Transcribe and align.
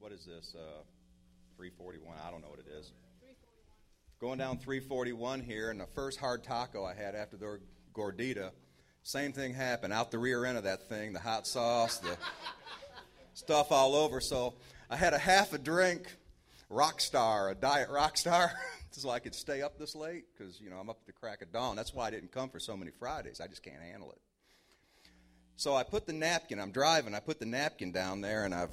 what 0.00 0.12
is 0.12 0.24
this? 0.24 0.54
Uh, 0.56 0.82
341. 1.56 2.16
I 2.26 2.30
don't 2.30 2.40
know 2.40 2.48
what 2.48 2.58
it 2.58 2.66
is. 2.78 2.92
Going 4.18 4.38
down 4.38 4.58
341 4.58 5.40
here, 5.40 5.70
and 5.70 5.78
the 5.78 5.86
first 5.94 6.18
hard 6.18 6.42
taco 6.42 6.84
I 6.84 6.94
had 6.94 7.14
after 7.14 7.36
the 7.36 7.60
gordita, 7.94 8.50
same 9.02 9.32
thing 9.32 9.54
happened. 9.54 9.92
Out 9.92 10.10
the 10.10 10.18
rear 10.18 10.44
end 10.44 10.58
of 10.58 10.64
that 10.64 10.88
thing, 10.88 11.12
the 11.12 11.20
hot 11.20 11.46
sauce, 11.46 11.98
the 11.98 12.16
stuff 13.34 13.70
all 13.70 13.94
over. 13.94 14.20
So 14.20 14.54
I 14.88 14.96
had 14.96 15.12
a 15.12 15.18
half 15.18 15.52
a 15.52 15.58
drink 15.58 16.10
Rockstar, 16.70 17.50
a 17.50 17.54
diet 17.54 17.88
Rockstar, 17.90 18.50
so 18.90 19.10
I 19.10 19.18
could 19.18 19.34
stay 19.34 19.60
up 19.60 19.78
this 19.78 19.94
late 19.94 20.24
because, 20.36 20.60
you 20.60 20.70
know, 20.70 20.76
I'm 20.76 20.88
up 20.88 20.98
at 21.02 21.06
the 21.06 21.12
crack 21.12 21.42
of 21.42 21.52
dawn. 21.52 21.76
That's 21.76 21.92
why 21.92 22.06
I 22.06 22.10
didn't 22.10 22.32
come 22.32 22.48
for 22.48 22.58
so 22.58 22.76
many 22.76 22.90
Fridays. 22.90 23.40
I 23.40 23.46
just 23.46 23.62
can't 23.62 23.82
handle 23.82 24.12
it. 24.12 24.18
So 25.56 25.74
I 25.74 25.82
put 25.82 26.06
the 26.06 26.14
napkin, 26.14 26.58
I'm 26.58 26.72
driving, 26.72 27.14
I 27.14 27.20
put 27.20 27.38
the 27.38 27.44
napkin 27.44 27.92
down 27.92 28.22
there, 28.22 28.46
and 28.46 28.54
I've 28.54 28.70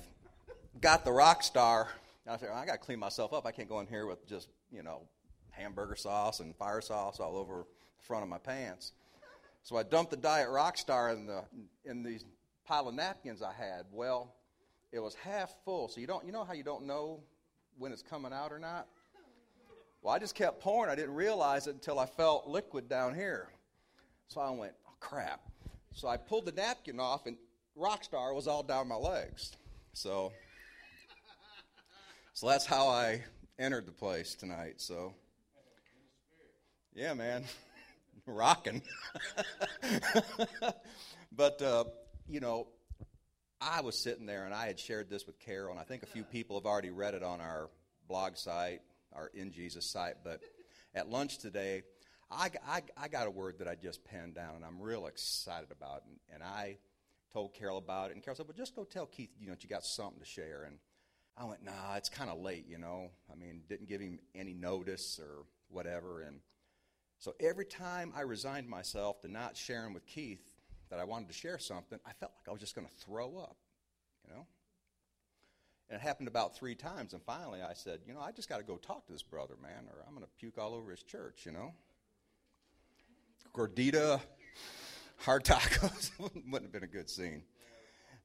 got 0.81 1.05
the 1.05 1.11
Rockstar. 1.11 1.87
I 2.27 2.37
said, 2.37 2.49
I 2.53 2.65
got 2.65 2.73
to 2.73 2.77
clean 2.77 2.99
myself 2.99 3.33
up. 3.33 3.45
I 3.45 3.51
can't 3.51 3.69
go 3.69 3.79
in 3.79 3.87
here 3.87 4.05
with 4.05 4.27
just, 4.27 4.49
you 4.71 4.83
know, 4.83 5.01
hamburger 5.51 5.95
sauce 5.95 6.39
and 6.39 6.55
fire 6.55 6.81
sauce 6.81 7.19
all 7.19 7.37
over 7.37 7.65
the 7.97 8.03
front 8.03 8.23
of 8.23 8.29
my 8.29 8.37
pants. 8.37 8.91
So 9.63 9.75
I 9.75 9.83
dumped 9.83 10.11
the 10.11 10.17
Diet 10.17 10.47
Rockstar 10.49 11.13
in 11.13 11.25
the 11.25 11.43
in 11.83 12.03
these 12.03 12.23
pile 12.65 12.87
of 12.87 12.95
napkins 12.95 13.41
I 13.41 13.53
had. 13.53 13.85
Well, 13.91 14.33
it 14.91 14.99
was 14.99 15.15
half 15.15 15.53
full. 15.65 15.87
So 15.89 15.99
you 15.99 16.07
don't 16.07 16.25
you 16.25 16.31
know 16.31 16.43
how 16.43 16.53
you 16.53 16.63
don't 16.63 16.85
know 16.85 17.21
when 17.77 17.91
it's 17.91 18.01
coming 18.01 18.33
out 18.33 18.51
or 18.51 18.59
not? 18.59 18.87
Well, 20.01 20.13
I 20.13 20.19
just 20.19 20.35
kept 20.35 20.61
pouring. 20.61 20.91
I 20.91 20.95
didn't 20.95 21.15
realize 21.15 21.67
it 21.67 21.73
until 21.73 21.99
I 21.99 22.05
felt 22.05 22.47
liquid 22.47 22.87
down 22.87 23.15
here. 23.15 23.49
So 24.27 24.41
I 24.41 24.49
went, 24.51 24.73
oh 24.87 24.93
crap. 24.99 25.41
So 25.93 26.07
I 26.07 26.17
pulled 26.17 26.45
the 26.45 26.51
napkin 26.51 26.99
off 26.99 27.25
and 27.25 27.37
Rockstar 27.77 28.33
was 28.33 28.47
all 28.47 28.63
down 28.63 28.87
my 28.87 28.95
legs. 28.95 29.51
So 29.93 30.31
so 32.37 32.45
that's 32.45 32.67
how 32.67 32.87
I 32.89 33.23
entered 33.57 33.87
the 33.87 33.91
place 33.91 34.35
tonight. 34.35 34.75
So 34.77 35.15
yeah, 36.93 37.15
man, 37.15 37.43
rocking. 38.27 38.83
but 41.31 41.59
uh, 41.63 41.85
you 42.27 42.39
know, 42.39 42.67
I 43.59 43.81
was 43.81 43.97
sitting 43.97 44.27
there 44.27 44.45
and 44.45 44.53
I 44.53 44.67
had 44.67 44.79
shared 44.79 45.09
this 45.09 45.25
with 45.25 45.39
Carol, 45.39 45.71
and 45.71 45.79
I 45.79 45.83
think 45.83 46.03
a 46.03 46.05
few 46.05 46.23
people 46.23 46.59
have 46.59 46.67
already 46.67 46.91
read 46.91 47.15
it 47.15 47.23
on 47.23 47.41
our 47.41 47.71
blog 48.07 48.37
site, 48.37 48.81
our 49.13 49.31
In 49.33 49.51
Jesus 49.51 49.89
site. 49.89 50.17
But 50.23 50.41
at 50.93 51.09
lunch 51.09 51.39
today, 51.39 51.81
I, 52.29 52.51
I, 52.67 52.83
I 52.95 53.07
got 53.07 53.25
a 53.25 53.31
word 53.31 53.57
that 53.57 53.67
I 53.67 53.73
just 53.73 54.05
penned 54.05 54.35
down, 54.35 54.57
and 54.57 54.63
I'm 54.63 54.79
real 54.79 55.07
excited 55.07 55.71
about. 55.71 56.03
And, 56.05 56.19
and 56.35 56.43
I 56.43 56.77
told 57.33 57.55
Carol 57.55 57.79
about 57.79 58.11
it, 58.11 58.13
and 58.13 58.23
Carol 58.23 58.35
said, 58.35 58.45
"Well, 58.45 58.55
just 58.55 58.75
go 58.75 58.83
tell 58.83 59.07
Keith, 59.07 59.31
you 59.39 59.47
know, 59.47 59.55
you 59.59 59.67
got 59.67 59.83
something 59.83 60.19
to 60.19 60.25
share." 60.27 60.65
And 60.67 60.77
I 61.37 61.45
went, 61.45 61.63
"Nah, 61.63 61.95
it's 61.95 62.09
kind 62.09 62.29
of 62.29 62.39
late, 62.39 62.65
you 62.67 62.77
know. 62.77 63.11
I 63.31 63.35
mean, 63.35 63.61
didn't 63.69 63.87
give 63.87 64.01
him 64.01 64.19
any 64.33 64.53
notice 64.53 65.19
or 65.19 65.45
whatever." 65.69 66.21
And 66.21 66.41
so 67.19 67.35
every 67.39 67.65
time 67.65 68.13
I 68.15 68.21
resigned 68.21 68.67
myself 68.67 69.21
to 69.21 69.27
not 69.27 69.57
sharing 69.57 69.93
with 69.93 70.05
Keith 70.05 70.51
that 70.89 70.99
I 70.99 71.03
wanted 71.03 71.27
to 71.29 71.33
share 71.33 71.57
something, 71.57 71.99
I 72.05 72.11
felt 72.13 72.31
like 72.37 72.47
I 72.47 72.51
was 72.51 72.61
just 72.61 72.75
going 72.75 72.87
to 72.87 72.93
throw 72.93 73.37
up, 73.37 73.57
you 74.23 74.33
know? 74.33 74.45
And 75.89 75.99
it 75.99 76.01
happened 76.01 76.27
about 76.27 76.55
three 76.55 76.75
times, 76.75 77.13
and 77.13 77.21
finally 77.23 77.61
I 77.61 77.73
said, 77.73 78.01
you 78.05 78.13
know, 78.13 78.19
I 78.19 78.31
just 78.31 78.49
got 78.49 78.57
to 78.57 78.63
go 78.63 78.77
talk 78.77 79.07
to 79.07 79.13
this 79.13 79.23
brother, 79.23 79.55
man, 79.61 79.87
or 79.89 80.03
I'm 80.05 80.13
going 80.13 80.25
to 80.25 80.31
puke 80.37 80.57
all 80.57 80.73
over 80.73 80.91
his 80.91 81.01
church, 81.01 81.45
you 81.45 81.51
know? 81.51 81.73
Gordita, 83.53 84.19
hard 85.19 85.43
tacos 85.43 86.11
wouldn't 86.19 86.63
have 86.63 86.71
been 86.71 86.83
a 86.83 86.87
good 86.87 87.09
scene. 87.09 87.43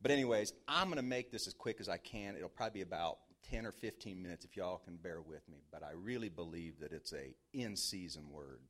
But, 0.03 0.11
anyways, 0.11 0.53
I'm 0.67 0.89
going 0.89 0.97
to 0.97 1.03
make 1.03 1.31
this 1.31 1.47
as 1.47 1.55
quick 1.55 1.81
as 1.81 1.89
I 1.89 1.97
can. 1.97 2.37
It'll 2.37 2.49
probably 2.49 2.81
be 2.81 2.83
about 2.83 3.19
10 3.51 3.67
or 3.67 3.73
15 3.73 4.21
minutes 4.21 4.45
if 4.45 4.57
y'all 4.57 4.79
can 4.79 4.97
bear 4.97 5.21
with 5.21 5.49
me. 5.49 5.59
But 5.71 5.83
I 5.83 5.93
really 5.95 6.29
believe 6.29 6.81
that 6.81 6.93
it's 6.93 7.13
a 7.13 7.35
in 7.53 7.77
season 7.77 8.31
word. 8.31 8.61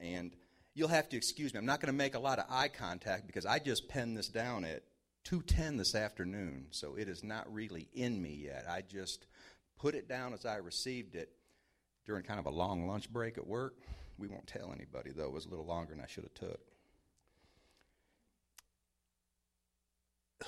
And 0.00 0.34
you'll 0.74 0.88
have 0.88 1.08
to 1.10 1.16
excuse 1.16 1.52
me. 1.52 1.58
I'm 1.58 1.66
not 1.66 1.80
going 1.80 1.92
to 1.92 1.96
make 1.96 2.14
a 2.14 2.20
lot 2.20 2.38
of 2.38 2.46
eye 2.48 2.68
contact 2.68 3.26
because 3.26 3.44
I 3.44 3.58
just 3.58 3.88
penned 3.88 4.16
this 4.16 4.28
down 4.28 4.64
at 4.64 4.84
2:10 5.24 5.76
this 5.76 5.94
afternoon, 5.94 6.68
so 6.70 6.94
it 6.94 7.08
is 7.08 7.22
not 7.22 7.52
really 7.52 7.88
in 7.92 8.22
me 8.22 8.34
yet. 8.44 8.64
I 8.68 8.82
just 8.82 9.26
put 9.78 9.94
it 9.94 10.08
down 10.08 10.32
as 10.32 10.46
I 10.46 10.56
received 10.56 11.14
it 11.14 11.30
during 12.06 12.22
kind 12.22 12.40
of 12.40 12.46
a 12.46 12.50
long 12.50 12.86
lunch 12.86 13.12
break 13.12 13.36
at 13.36 13.46
work. 13.46 13.74
We 14.16 14.28
won't 14.28 14.46
tell 14.46 14.72
anybody 14.72 15.10
though. 15.14 15.26
It 15.26 15.32
was 15.32 15.44
a 15.44 15.50
little 15.50 15.66
longer 15.66 15.94
than 15.94 16.02
I 16.02 16.06
should 16.06 16.24
have 16.24 16.34
took. 16.34 16.60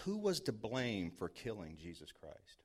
Who 0.04 0.18
was 0.18 0.40
to 0.40 0.52
blame 0.52 1.10
for 1.10 1.28
killing 1.28 1.76
Jesus 1.76 2.12
Christ? 2.12 2.64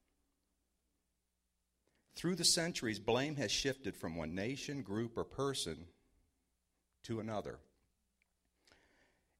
Through 2.15 2.35
the 2.35 2.45
centuries, 2.45 2.99
blame 2.99 3.35
has 3.35 3.51
shifted 3.51 3.95
from 3.95 4.15
one 4.15 4.35
nation, 4.35 4.83
group, 4.83 5.17
or 5.17 5.25
person 5.25 5.85
to 7.03 7.19
another. 7.19 7.59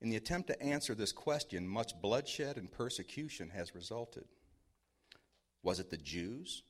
In 0.02 0.10
the 0.10 0.18
attempt 0.18 0.48
to 0.50 0.62
answer 0.62 0.94
this 0.94 1.12
question, 1.12 1.68
much 1.68 2.00
bloodshed 2.02 2.58
and 2.58 2.72
persecution 2.72 3.50
has 3.52 3.74
resulted. 3.74 4.26
Was 5.64 5.80
it 5.80 5.90
the 5.90 5.98
Jews? 5.98 6.64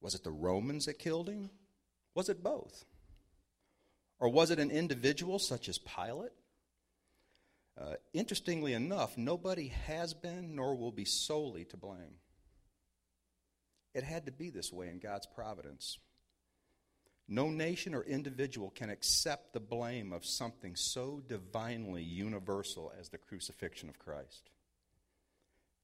Was 0.00 0.14
it 0.14 0.24
the 0.24 0.30
Romans 0.30 0.86
that 0.86 0.98
killed 0.98 1.28
him? 1.28 1.50
Was 2.14 2.28
it 2.28 2.42
both? 2.42 2.84
Or 4.18 4.28
was 4.28 4.50
it 4.50 4.58
an 4.58 4.70
individual 4.70 5.38
such 5.38 5.68
as 5.68 5.78
Pilate? 5.78 6.32
Uh, 7.80 7.94
interestingly 8.12 8.74
enough, 8.74 9.16
nobody 9.16 9.68
has 9.68 10.12
been 10.12 10.54
nor 10.54 10.76
will 10.76 10.92
be 10.92 11.04
solely 11.04 11.64
to 11.64 11.76
blame. 11.76 12.16
It 13.94 14.04
had 14.04 14.26
to 14.26 14.32
be 14.32 14.50
this 14.50 14.72
way 14.72 14.88
in 14.88 14.98
God's 14.98 15.26
providence. 15.26 15.98
No 17.28 17.48
nation 17.48 17.94
or 17.94 18.02
individual 18.02 18.70
can 18.70 18.90
accept 18.90 19.52
the 19.52 19.60
blame 19.60 20.12
of 20.12 20.26
something 20.26 20.76
so 20.76 21.22
divinely 21.26 22.02
universal 22.02 22.92
as 22.98 23.08
the 23.08 23.18
crucifixion 23.18 23.88
of 23.88 23.98
Christ. 23.98 24.50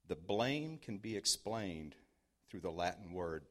The 0.07 0.15
blame 0.15 0.79
can 0.79 0.97
be 0.97 1.15
explained 1.15 1.95
through 2.49 2.61
the 2.61 2.71
Latin 2.71 3.13
word 3.13 3.45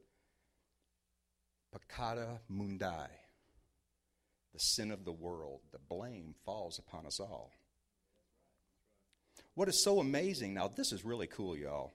peccata 1.72 2.40
mundi, 2.48 3.10
the 4.52 4.58
sin 4.58 4.90
of 4.90 5.04
the 5.04 5.12
world. 5.12 5.60
The 5.72 5.78
blame 5.78 6.34
falls 6.44 6.78
upon 6.78 7.06
us 7.06 7.20
all. 7.20 7.52
What 9.58 9.68
is 9.68 9.82
so 9.82 9.98
amazing, 9.98 10.54
now 10.54 10.68
this 10.68 10.92
is 10.92 11.04
really 11.04 11.26
cool, 11.26 11.56
y'all 11.56 11.92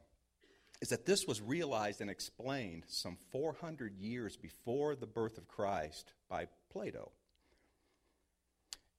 is 0.82 0.90
that 0.90 1.06
this 1.06 1.26
was 1.26 1.40
realized 1.42 2.02
and 2.02 2.10
explained 2.10 2.84
some 2.88 3.18
400 3.32 3.96
years 3.96 4.36
before 4.36 4.96
the 4.96 5.08
birth 5.08 5.38
of 5.38 5.48
Christ 5.48 6.12
by 6.30 6.48
Plato. 6.70 7.14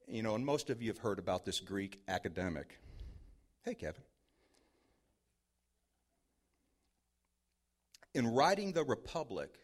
You 0.09 0.23
know, 0.23 0.35
and 0.35 0.47
most 0.47 0.71
of 0.71 0.81
you 0.81 0.89
have 0.89 0.97
heard 0.97 1.19
about 1.19 1.45
this 1.45 1.61
Greek 1.61 2.01
academic. 2.09 2.79
Hey, 3.67 3.75
Kevin. 3.75 4.01
In 8.15 8.29
writing 8.29 8.73
The 8.73 8.85
Republic, 8.85 9.59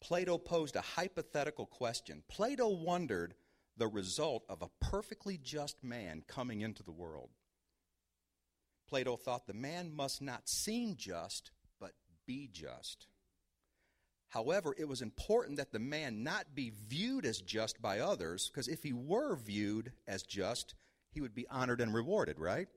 Plato 0.00 0.38
posed 0.38 0.76
a 0.76 0.80
hypothetical 0.80 1.66
question. 1.66 2.22
Plato 2.26 2.68
wondered 2.68 3.34
the 3.76 3.86
result 3.86 4.46
of 4.48 4.62
a 4.62 4.70
perfectly 4.80 5.36
just 5.36 5.84
man 5.84 6.22
coming 6.26 6.62
into 6.62 6.82
the 6.82 6.90
world. 6.90 7.28
Plato 8.88 9.16
thought 9.16 9.46
the 9.46 9.54
man 9.54 9.94
must 9.94 10.22
not 10.22 10.48
seem 10.48 10.96
just, 10.96 11.50
but 11.80 11.92
be 12.26 12.48
just. 12.52 13.06
However, 14.28 14.74
it 14.76 14.88
was 14.88 15.02
important 15.02 15.56
that 15.56 15.72
the 15.72 15.78
man 15.78 16.22
not 16.22 16.54
be 16.54 16.72
viewed 16.88 17.24
as 17.24 17.40
just 17.40 17.80
by 17.80 18.00
others, 18.00 18.50
because 18.50 18.68
if 18.68 18.82
he 18.82 18.92
were 18.92 19.36
viewed 19.36 19.92
as 20.06 20.22
just, 20.22 20.74
he 21.12 21.20
would 21.20 21.34
be 21.34 21.48
honored 21.48 21.80
and 21.80 21.94
rewarded, 21.94 22.38
right? 22.38 22.68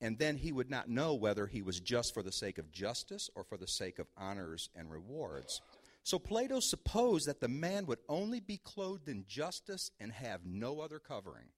And 0.00 0.18
then 0.18 0.36
he 0.36 0.50
would 0.50 0.70
not 0.70 0.88
know 0.88 1.14
whether 1.14 1.46
he 1.46 1.62
was 1.62 1.78
just 1.78 2.14
for 2.14 2.22
the 2.22 2.32
sake 2.32 2.58
of 2.58 2.72
justice 2.72 3.30
or 3.34 3.44
for 3.44 3.56
the 3.56 3.66
sake 3.66 3.98
of 3.98 4.06
honors 4.16 4.70
and 4.74 4.90
rewards. 4.90 5.60
So 6.02 6.18
Plato 6.18 6.60
supposed 6.60 7.26
that 7.28 7.40
the 7.40 7.48
man 7.48 7.86
would 7.86 7.98
only 8.08 8.40
be 8.40 8.56
clothed 8.56 9.08
in 9.08 9.26
justice 9.28 9.90
and 10.00 10.10
have 10.12 10.46
no 10.46 10.80
other 10.80 10.98
covering. 10.98 11.48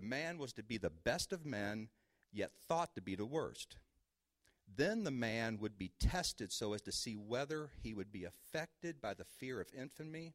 The 0.00 0.06
man 0.06 0.38
was 0.38 0.54
to 0.54 0.62
be 0.62 0.78
the 0.78 0.88
best 0.88 1.30
of 1.30 1.44
men, 1.44 1.90
yet 2.32 2.52
thought 2.66 2.94
to 2.94 3.02
be 3.02 3.16
the 3.16 3.26
worst. 3.26 3.76
Then 4.66 5.04
the 5.04 5.10
man 5.10 5.58
would 5.58 5.76
be 5.76 5.92
tested 6.00 6.52
so 6.52 6.72
as 6.72 6.80
to 6.82 6.92
see 6.92 7.16
whether 7.16 7.72
he 7.82 7.92
would 7.92 8.10
be 8.10 8.24
affected 8.24 9.02
by 9.02 9.12
the 9.12 9.26
fear 9.26 9.60
of 9.60 9.68
infamy. 9.78 10.32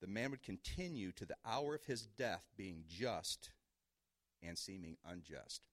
The 0.00 0.06
man 0.06 0.30
would 0.30 0.42
continue 0.42 1.12
to 1.12 1.26
the 1.26 1.36
hour 1.44 1.74
of 1.74 1.84
his 1.84 2.06
death 2.06 2.44
being 2.56 2.84
just 2.88 3.50
and 4.42 4.56
seeming 4.56 4.96
unjust. 5.06 5.66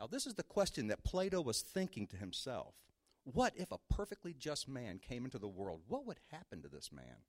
Now, 0.00 0.06
this 0.06 0.26
is 0.26 0.34
the 0.34 0.42
question 0.42 0.86
that 0.86 1.04
Plato 1.04 1.42
was 1.42 1.60
thinking 1.60 2.06
to 2.06 2.16
himself. 2.16 2.76
What 3.24 3.52
if 3.56 3.70
a 3.70 3.78
perfectly 3.90 4.32
just 4.32 4.70
man 4.70 5.00
came 5.00 5.26
into 5.26 5.38
the 5.38 5.48
world? 5.48 5.82
What 5.86 6.06
would 6.06 6.20
happen 6.30 6.62
to 6.62 6.68
this 6.68 6.90
man? 6.90 7.26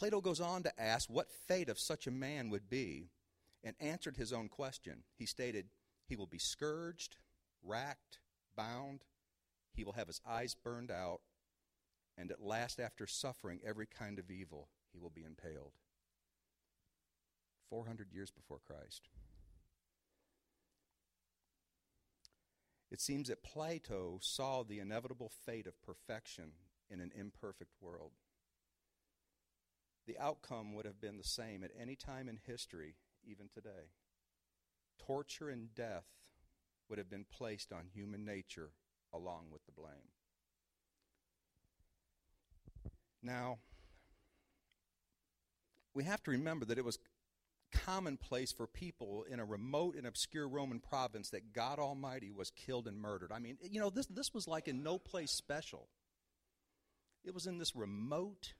Plato 0.00 0.22
goes 0.22 0.40
on 0.40 0.62
to 0.62 0.80
ask 0.80 1.10
what 1.10 1.30
fate 1.30 1.68
of 1.68 1.78
such 1.78 2.06
a 2.06 2.10
man 2.10 2.48
would 2.48 2.70
be. 2.70 3.10
and 3.62 3.76
answered 3.78 4.16
his 4.16 4.32
own 4.32 4.48
question. 4.48 5.02
He 5.18 5.26
stated, 5.26 5.66
He 6.06 6.16
will 6.16 6.26
be 6.26 6.38
scourged, 6.38 7.18
racked, 7.62 8.20
bound, 8.56 9.04
he 9.74 9.84
will 9.84 9.92
have 9.92 10.06
his 10.06 10.22
eyes 10.26 10.54
burned 10.54 10.90
out, 10.90 11.20
and 12.16 12.30
at 12.30 12.40
last, 12.40 12.80
after 12.80 13.06
suffering 13.06 13.60
every 13.62 13.84
kind 13.84 14.18
of 14.18 14.30
evil, 14.30 14.68
he 14.90 14.98
will 14.98 15.10
be 15.10 15.24
impaled. 15.24 15.74
400 17.68 18.10
years 18.10 18.30
before 18.30 18.60
Christ. 18.66 19.10
It 22.90 23.02
seems 23.02 23.28
that 23.28 23.42
Plato 23.42 24.18
saw 24.22 24.62
the 24.62 24.80
inevitable 24.80 25.28
fate 25.28 25.66
of 25.66 25.82
perfection 25.82 26.52
in 26.88 27.00
an 27.00 27.12
imperfect 27.14 27.74
world. 27.82 28.12
The 30.06 30.18
outcome 30.18 30.74
would 30.74 30.86
have 30.86 31.00
been 31.00 31.18
the 31.18 31.24
same 31.24 31.62
at 31.62 31.70
any 31.78 31.94
time 31.94 32.28
in 32.28 32.38
history, 32.46 32.96
even 33.24 33.48
today. 33.52 33.92
Torture 34.98 35.48
and 35.48 35.74
death 35.74 36.06
would 36.88 36.98
have 36.98 37.10
been 37.10 37.26
placed 37.30 37.72
on 37.72 37.88
human 37.94 38.24
nature 38.24 38.70
along 39.12 39.46
with 39.52 39.64
the 39.66 39.72
blame. 39.72 40.12
Now, 43.22 43.58
we 45.94 46.04
have 46.04 46.22
to 46.24 46.30
remember 46.30 46.64
that 46.66 46.78
it 46.78 46.84
was 46.84 46.98
commonplace 47.72 48.52
for 48.52 48.66
people 48.66 49.24
in 49.30 49.38
a 49.38 49.44
remote 49.44 49.94
and 49.96 50.06
obscure 50.06 50.48
Roman 50.48 50.80
province 50.80 51.30
that 51.30 51.52
God 51.52 51.78
Almighty 51.78 52.30
was 52.30 52.50
killed 52.50 52.86
and 52.86 52.98
murdered. 53.00 53.30
I 53.32 53.38
mean, 53.38 53.58
you 53.62 53.80
know, 53.80 53.90
this, 53.90 54.06
this 54.06 54.34
was 54.34 54.48
like 54.48 54.68
in 54.68 54.82
no 54.82 54.98
place 54.98 55.30
special. 55.30 55.88
It 57.24 57.34
was 57.34 57.46
in 57.46 57.58
this 57.58 57.76
remote, 57.76 58.54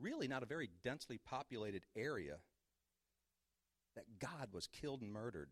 really 0.00 0.28
not 0.28 0.42
a 0.42 0.46
very 0.46 0.68
densely 0.84 1.18
populated 1.18 1.84
area 1.96 2.36
that 3.94 4.18
God 4.18 4.48
was 4.52 4.66
killed 4.66 5.02
and 5.02 5.12
murdered. 5.12 5.50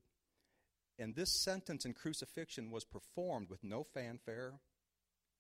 And 0.98 1.14
this 1.14 1.31
sentence 1.31 1.84
and 1.84 1.94
crucifixion 1.94 2.70
was 2.70 2.84
performed 2.84 3.48
with 3.48 3.64
no 3.64 3.84
fanfare. 3.84 4.60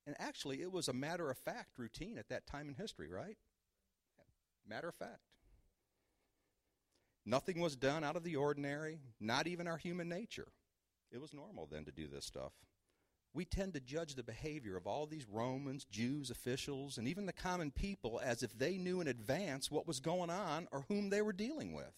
And 0.06 0.16
actually, 0.18 0.62
it 0.62 0.72
was 0.72 0.88
a 0.88 0.92
matter 0.92 1.30
of 1.30 1.38
fact 1.38 1.78
routine 1.78 2.18
at 2.18 2.28
that 2.30 2.46
time 2.46 2.68
in 2.68 2.74
history, 2.74 3.08
right? 3.08 3.36
Matter 4.66 4.88
of 4.88 4.94
fact. 4.94 5.20
Nothing 7.26 7.60
was 7.60 7.76
done 7.76 8.02
out 8.02 8.16
of 8.16 8.24
the 8.24 8.36
ordinary, 8.36 9.00
not 9.20 9.46
even 9.46 9.66
our 9.66 9.76
human 9.76 10.08
nature. 10.08 10.48
It 11.12 11.20
was 11.20 11.34
normal 11.34 11.68
then 11.70 11.84
to 11.84 11.92
do 11.92 12.08
this 12.08 12.24
stuff. 12.24 12.52
We 13.32 13.44
tend 13.44 13.74
to 13.74 13.80
judge 13.80 14.16
the 14.16 14.24
behavior 14.24 14.76
of 14.76 14.86
all 14.86 15.06
these 15.06 15.26
Romans, 15.30 15.84
Jews, 15.84 16.30
officials, 16.30 16.98
and 16.98 17.06
even 17.06 17.26
the 17.26 17.32
common 17.32 17.70
people 17.70 18.20
as 18.24 18.42
if 18.42 18.58
they 18.58 18.76
knew 18.76 19.00
in 19.00 19.06
advance 19.06 19.70
what 19.70 19.86
was 19.86 20.00
going 20.00 20.30
on 20.30 20.66
or 20.72 20.84
whom 20.88 21.10
they 21.10 21.22
were 21.22 21.32
dealing 21.32 21.72
with. 21.72 21.94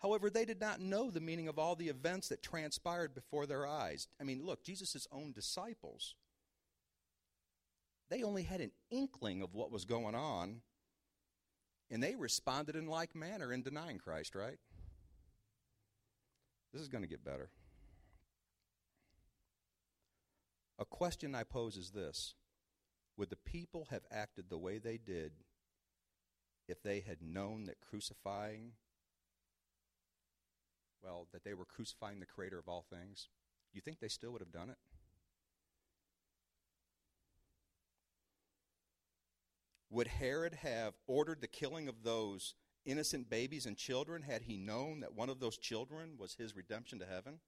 However, 0.00 0.28
they 0.28 0.44
did 0.44 0.60
not 0.60 0.80
know 0.80 1.10
the 1.10 1.20
meaning 1.20 1.48
of 1.48 1.58
all 1.58 1.74
the 1.74 1.88
events 1.88 2.28
that 2.28 2.42
transpired 2.42 3.14
before 3.14 3.46
their 3.46 3.66
eyes. 3.66 4.08
I 4.20 4.24
mean, 4.24 4.44
look, 4.44 4.62
Jesus' 4.62 5.06
own 5.10 5.32
disciples, 5.32 6.14
they 8.10 8.22
only 8.22 8.42
had 8.42 8.60
an 8.60 8.72
inkling 8.90 9.40
of 9.40 9.54
what 9.54 9.72
was 9.72 9.86
going 9.86 10.14
on, 10.14 10.60
and 11.90 12.02
they 12.02 12.14
responded 12.14 12.76
in 12.76 12.86
like 12.86 13.14
manner 13.14 13.50
in 13.50 13.62
denying 13.62 13.98
Christ, 13.98 14.34
right? 14.34 14.58
This 16.74 16.82
is 16.82 16.88
going 16.88 17.02
to 17.02 17.08
get 17.08 17.24
better. 17.24 17.48
A 20.78 20.84
question 20.84 21.34
I 21.34 21.44
pose 21.44 21.76
is 21.76 21.90
this 21.90 22.34
Would 23.16 23.30
the 23.30 23.36
people 23.36 23.86
have 23.90 24.04
acted 24.10 24.46
the 24.48 24.58
way 24.58 24.78
they 24.78 24.98
did 24.98 25.32
if 26.68 26.82
they 26.82 27.00
had 27.00 27.22
known 27.22 27.64
that 27.66 27.80
crucifying 27.80 28.72
well, 31.06 31.28
that 31.32 31.44
they 31.44 31.54
were 31.54 31.64
crucifying 31.64 32.18
the 32.18 32.26
creator 32.26 32.58
of 32.58 32.68
all 32.68 32.84
things, 32.90 33.28
you 33.72 33.80
think 33.80 34.00
they 34.00 34.08
still 34.08 34.32
would 34.32 34.40
have 34.40 34.52
done 34.52 34.70
it? 34.70 34.76
Would 39.88 40.08
Herod 40.08 40.54
have 40.54 40.94
ordered 41.06 41.40
the 41.40 41.46
killing 41.46 41.88
of 41.88 42.02
those 42.02 42.54
innocent 42.84 43.30
babies 43.30 43.66
and 43.66 43.76
children 43.76 44.22
had 44.22 44.42
he 44.42 44.56
known 44.56 45.00
that 45.00 45.14
one 45.14 45.30
of 45.30 45.38
those 45.38 45.56
children 45.56 46.16
was 46.18 46.34
his 46.34 46.56
redemption 46.56 46.98
to 46.98 47.06
heaven? 47.06 47.38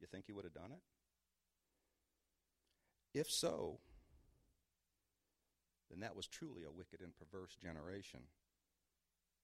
You 0.00 0.06
think 0.06 0.26
he 0.26 0.32
would 0.32 0.44
have 0.44 0.54
done 0.54 0.70
it? 0.70 0.80
If 3.12 3.30
so, 3.30 3.78
then 5.90 6.00
that 6.00 6.14
was 6.14 6.26
truly 6.26 6.62
a 6.62 6.70
wicked 6.70 7.00
and 7.00 7.12
perverse 7.16 7.56
generation. 7.56 8.20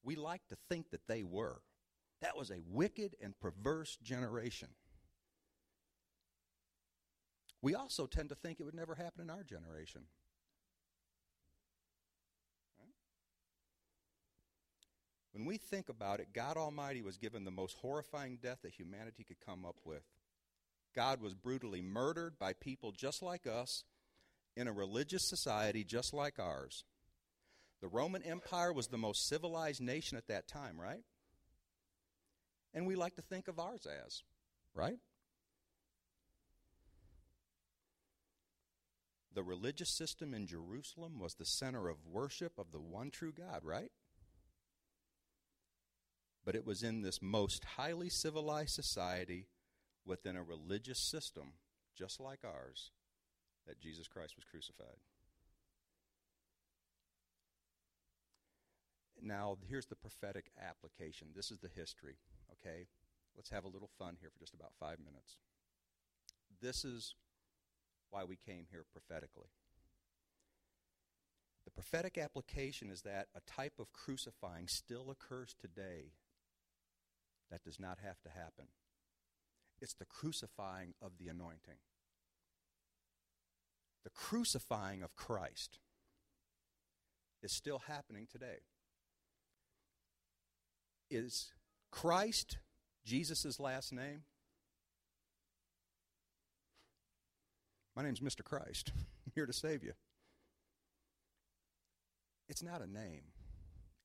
We 0.02 0.14
like 0.14 0.46
to 0.48 0.56
think 0.68 0.90
that 0.90 1.08
they 1.08 1.24
were. 1.24 1.60
That 2.22 2.36
was 2.36 2.50
a 2.50 2.62
wicked 2.70 3.16
and 3.20 3.38
perverse 3.38 3.96
generation. 4.02 4.68
We 7.60 7.74
also 7.74 8.06
tend 8.06 8.28
to 8.28 8.34
think 8.36 8.60
it 8.60 8.64
would 8.64 8.74
never 8.74 8.94
happen 8.94 9.22
in 9.22 9.30
our 9.30 9.42
generation. 9.42 10.02
When 15.32 15.44
we 15.44 15.58
think 15.58 15.90
about 15.90 16.20
it, 16.20 16.28
God 16.32 16.56
Almighty 16.56 17.02
was 17.02 17.18
given 17.18 17.44
the 17.44 17.50
most 17.50 17.76
horrifying 17.76 18.38
death 18.40 18.60
that 18.62 18.72
humanity 18.72 19.22
could 19.22 19.40
come 19.44 19.66
up 19.66 19.76
with. 19.84 20.02
God 20.96 21.20
was 21.20 21.34
brutally 21.34 21.82
murdered 21.82 22.38
by 22.38 22.54
people 22.54 22.90
just 22.90 23.22
like 23.22 23.46
us 23.46 23.84
in 24.56 24.66
a 24.66 24.72
religious 24.72 25.28
society 25.28 25.84
just 25.84 26.12
like 26.12 26.38
ours. 26.40 26.84
The 27.80 27.88
Roman 27.88 28.22
Empire 28.22 28.72
was 28.72 28.88
the 28.88 28.98
most 28.98 29.28
civilized 29.28 29.80
nation 29.80 30.16
at 30.16 30.26
that 30.26 30.48
time, 30.48 30.80
right? 30.80 31.04
and 32.76 32.86
we 32.86 32.94
like 32.94 33.16
to 33.16 33.22
think 33.22 33.48
of 33.48 33.58
ours 33.58 33.86
as, 33.86 34.22
right? 34.74 34.98
The 39.34 39.42
religious 39.42 39.96
system 39.96 40.34
in 40.34 40.46
Jerusalem 40.46 41.18
was 41.18 41.34
the 41.34 41.46
center 41.46 41.88
of 41.88 42.06
worship 42.06 42.52
of 42.58 42.72
the 42.72 42.78
one 42.78 43.10
true 43.10 43.32
God, 43.32 43.60
right? 43.64 43.90
But 46.44 46.54
it 46.54 46.66
was 46.66 46.82
in 46.82 47.00
this 47.00 47.20
most 47.22 47.64
highly 47.76 48.10
civilized 48.10 48.74
society 48.74 49.46
within 50.06 50.36
a 50.36 50.42
religious 50.42 51.00
system 51.00 51.54
just 51.96 52.20
like 52.20 52.40
ours 52.44 52.90
that 53.66 53.80
Jesus 53.80 54.06
Christ 54.06 54.36
was 54.36 54.44
crucified. 54.44 55.00
Now, 59.20 59.56
here's 59.68 59.86
the 59.86 59.96
prophetic 59.96 60.50
application. 60.60 61.28
This 61.34 61.50
is 61.50 61.58
the 61.58 61.70
history 61.74 62.18
okay? 62.52 62.86
Let's 63.36 63.50
have 63.50 63.64
a 63.64 63.68
little 63.68 63.90
fun 63.98 64.16
here 64.20 64.30
for 64.30 64.38
just 64.38 64.54
about 64.54 64.72
five 64.78 64.98
minutes. 64.98 65.36
This 66.60 66.84
is 66.84 67.14
why 68.10 68.24
we 68.24 68.36
came 68.36 68.66
here 68.70 68.84
prophetically. 68.90 69.48
The 71.64 71.70
prophetic 71.70 72.16
application 72.16 72.90
is 72.90 73.02
that 73.02 73.26
a 73.34 73.40
type 73.40 73.74
of 73.78 73.92
crucifying 73.92 74.68
still 74.68 75.10
occurs 75.10 75.54
today 75.60 76.12
that 77.50 77.64
does 77.64 77.80
not 77.80 77.98
have 78.02 78.20
to 78.22 78.30
happen. 78.30 78.66
It's 79.86 79.94
the 79.94 80.04
crucifying 80.04 80.94
of 81.00 81.12
the 81.16 81.28
anointing. 81.28 81.78
The 84.02 84.10
crucifying 84.10 85.00
of 85.00 85.14
Christ 85.14 85.78
is 87.40 87.52
still 87.52 87.78
happening 87.86 88.26
today. 88.28 88.64
Is 91.08 91.52
Christ, 91.92 92.58
Jesus' 93.04 93.60
last 93.60 93.92
name. 93.92 94.22
My 97.94 98.02
name's 98.02 98.18
Mr. 98.18 98.42
Christ. 98.42 98.90
I'm 98.96 99.32
here 99.36 99.46
to 99.46 99.52
save 99.52 99.84
you. 99.84 99.92
It's 102.48 102.64
not 102.64 102.82
a 102.82 102.92
name, 102.92 103.26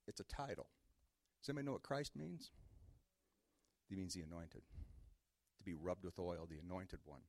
it's 0.07 0.19
a 0.19 0.25
title. 0.25 0.67
Does 1.41 1.49
anybody 1.49 1.65
know 1.65 1.71
what 1.71 1.81
Christ 1.81 2.11
means? 2.15 2.51
He 3.89 3.95
means 3.95 4.13
the 4.13 4.21
anointed, 4.21 4.61
to 5.61 5.69
be 5.69 5.73
rubbed 5.73 6.03
with 6.03 6.19
oil, 6.19 6.47
the 6.49 6.57
anointed 6.57 6.99
one. 7.05 7.21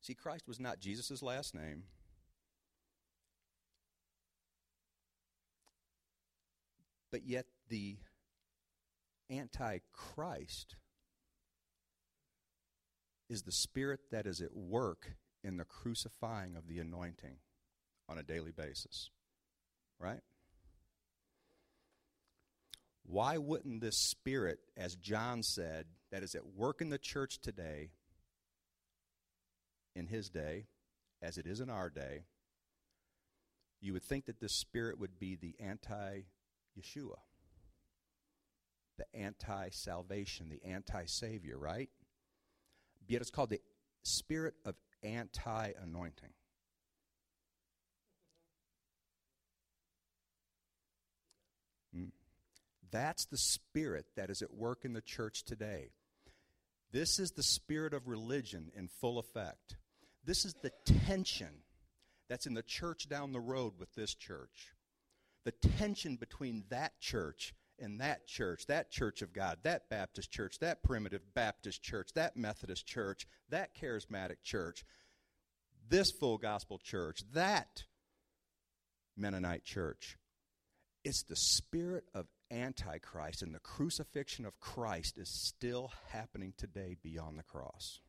See, 0.00 0.14
Christ 0.14 0.48
was 0.48 0.60
not 0.60 0.80
Jesus' 0.80 1.22
last 1.22 1.54
name. 1.54 1.84
But 7.10 7.26
yet, 7.26 7.46
the 7.68 7.96
Antichrist 9.30 10.76
is 13.28 13.42
the 13.42 13.52
spirit 13.52 14.00
that 14.10 14.26
is 14.26 14.40
at 14.40 14.56
work 14.56 15.12
in 15.42 15.56
the 15.56 15.64
crucifying 15.64 16.56
of 16.56 16.66
the 16.66 16.78
anointing 16.78 17.36
on 18.08 18.18
a 18.18 18.22
daily 18.22 18.52
basis. 18.52 19.10
Right? 19.98 20.20
Why 23.10 23.38
wouldn't 23.38 23.80
this 23.80 23.98
spirit, 23.98 24.60
as 24.76 24.94
John 24.94 25.42
said, 25.42 25.86
that 26.12 26.22
is 26.22 26.36
at 26.36 26.46
work 26.46 26.80
in 26.80 26.90
the 26.90 26.98
church 26.98 27.40
today, 27.40 27.90
in 29.96 30.06
his 30.06 30.30
day, 30.30 30.66
as 31.20 31.36
it 31.36 31.44
is 31.44 31.58
in 31.60 31.68
our 31.68 31.90
day, 31.90 32.26
you 33.80 33.92
would 33.94 34.04
think 34.04 34.26
that 34.26 34.38
this 34.38 34.54
spirit 34.54 35.00
would 35.00 35.18
be 35.18 35.34
the 35.34 35.56
anti 35.58 36.20
Yeshua. 36.78 37.16
the 38.96 39.16
anti 39.18 39.70
salvation, 39.70 40.48
the 40.48 40.62
anti 40.64 41.04
savior, 41.06 41.58
right? 41.58 41.88
Yet 43.08 43.22
it's 43.22 43.30
called 43.30 43.50
the 43.50 43.60
spirit 44.04 44.54
of 44.64 44.76
anti 45.02 45.72
anointing. 45.82 46.30
Hmm. 51.92 52.04
That's 52.90 53.26
the 53.26 53.36
spirit 53.36 54.06
that 54.16 54.30
is 54.30 54.42
at 54.42 54.54
work 54.54 54.84
in 54.84 54.92
the 54.92 55.00
church 55.00 55.44
today. 55.44 55.90
This 56.92 57.18
is 57.18 57.32
the 57.32 57.42
spirit 57.42 57.94
of 57.94 58.08
religion 58.08 58.70
in 58.74 58.88
full 58.88 59.18
effect. 59.18 59.76
This 60.24 60.44
is 60.44 60.54
the 60.54 60.72
tension 60.84 61.62
that's 62.28 62.46
in 62.46 62.54
the 62.54 62.62
church 62.62 63.08
down 63.08 63.32
the 63.32 63.40
road 63.40 63.74
with 63.78 63.94
this 63.94 64.14
church. 64.14 64.74
The 65.44 65.52
tension 65.52 66.16
between 66.16 66.64
that 66.68 66.98
church 67.00 67.54
and 67.78 68.00
that 68.00 68.26
church, 68.26 68.66
that 68.66 68.90
church 68.90 69.22
of 69.22 69.32
God, 69.32 69.58
that 69.62 69.88
Baptist 69.88 70.30
church, 70.30 70.58
that 70.58 70.82
primitive 70.82 71.22
Baptist 71.34 71.82
church, 71.82 72.10
that 72.14 72.36
Methodist 72.36 72.86
church, 72.86 73.26
that 73.48 73.74
charismatic 73.74 74.42
church, 74.42 74.84
this 75.88 76.10
full 76.10 76.38
gospel 76.38 76.78
church, 76.78 77.22
that 77.32 77.84
Mennonite 79.16 79.64
church. 79.64 80.18
It's 81.04 81.22
the 81.22 81.36
spirit 81.36 82.04
of 82.14 82.26
Antichrist, 82.50 83.42
and 83.42 83.54
the 83.54 83.60
crucifixion 83.60 84.44
of 84.44 84.58
Christ 84.60 85.18
is 85.18 85.28
still 85.28 85.92
happening 86.08 86.52
today 86.56 86.96
beyond 87.02 87.38
the 87.38 87.42
cross. 87.42 88.00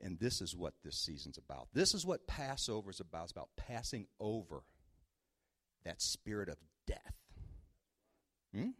And 0.00 0.18
this 0.20 0.40
is 0.40 0.54
what 0.54 0.74
this 0.84 0.96
season's 0.96 1.38
about. 1.38 1.68
This 1.72 1.94
is 1.94 2.06
what 2.06 2.26
Passover 2.26 2.90
is 2.90 3.00
about. 3.00 3.24
It's 3.24 3.32
about 3.32 3.48
passing 3.56 4.06
over 4.20 4.62
that 5.84 6.00
spirit 6.00 6.48
of 6.48 6.56
death. 6.86 7.14
Hmm? 8.54 8.70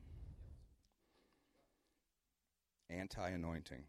Anti 2.91 3.31
anointing. 3.31 3.85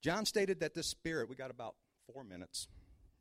John 0.00 0.26
stated 0.26 0.60
that 0.60 0.74
this 0.74 0.86
spirit, 0.86 1.28
we 1.28 1.34
got 1.34 1.50
about 1.50 1.74
four 2.12 2.24
minutes. 2.24 2.68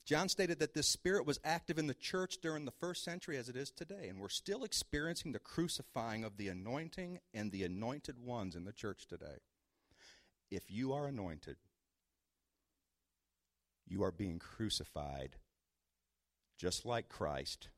John 0.06 0.28
stated 0.28 0.60
that 0.60 0.74
this 0.74 0.88
spirit 0.88 1.26
was 1.26 1.40
active 1.46 1.78
in 1.78 1.88
the 1.88 1.94
church 1.94 2.40
during 2.42 2.66
the 2.66 2.72
first 2.72 3.04
century 3.04 3.38
as 3.38 3.48
it 3.48 3.56
is 3.56 3.72
today, 3.72 4.08
and 4.10 4.20
we're 4.20 4.28
still 4.28 4.66
experiencing 4.66 5.32
the 5.32 5.40
crucifying 5.40 6.26
of 6.26 6.36
the 6.36 6.50
anointing 6.50 7.20
and 7.34 7.52
the 7.52 7.64
anointed 7.64 8.20
ones 8.20 8.56
in 8.56 8.66
the 8.66 8.74
church 8.74 9.08
today. 9.08 9.40
If 10.52 10.70
you 10.70 10.92
are 10.92 11.08
anointed, 11.08 11.56
you 13.88 14.04
are 14.04 14.12
being 14.12 14.40
crucified 14.40 15.38
just 16.58 16.86
like 16.86 17.08
Christ 17.08 17.70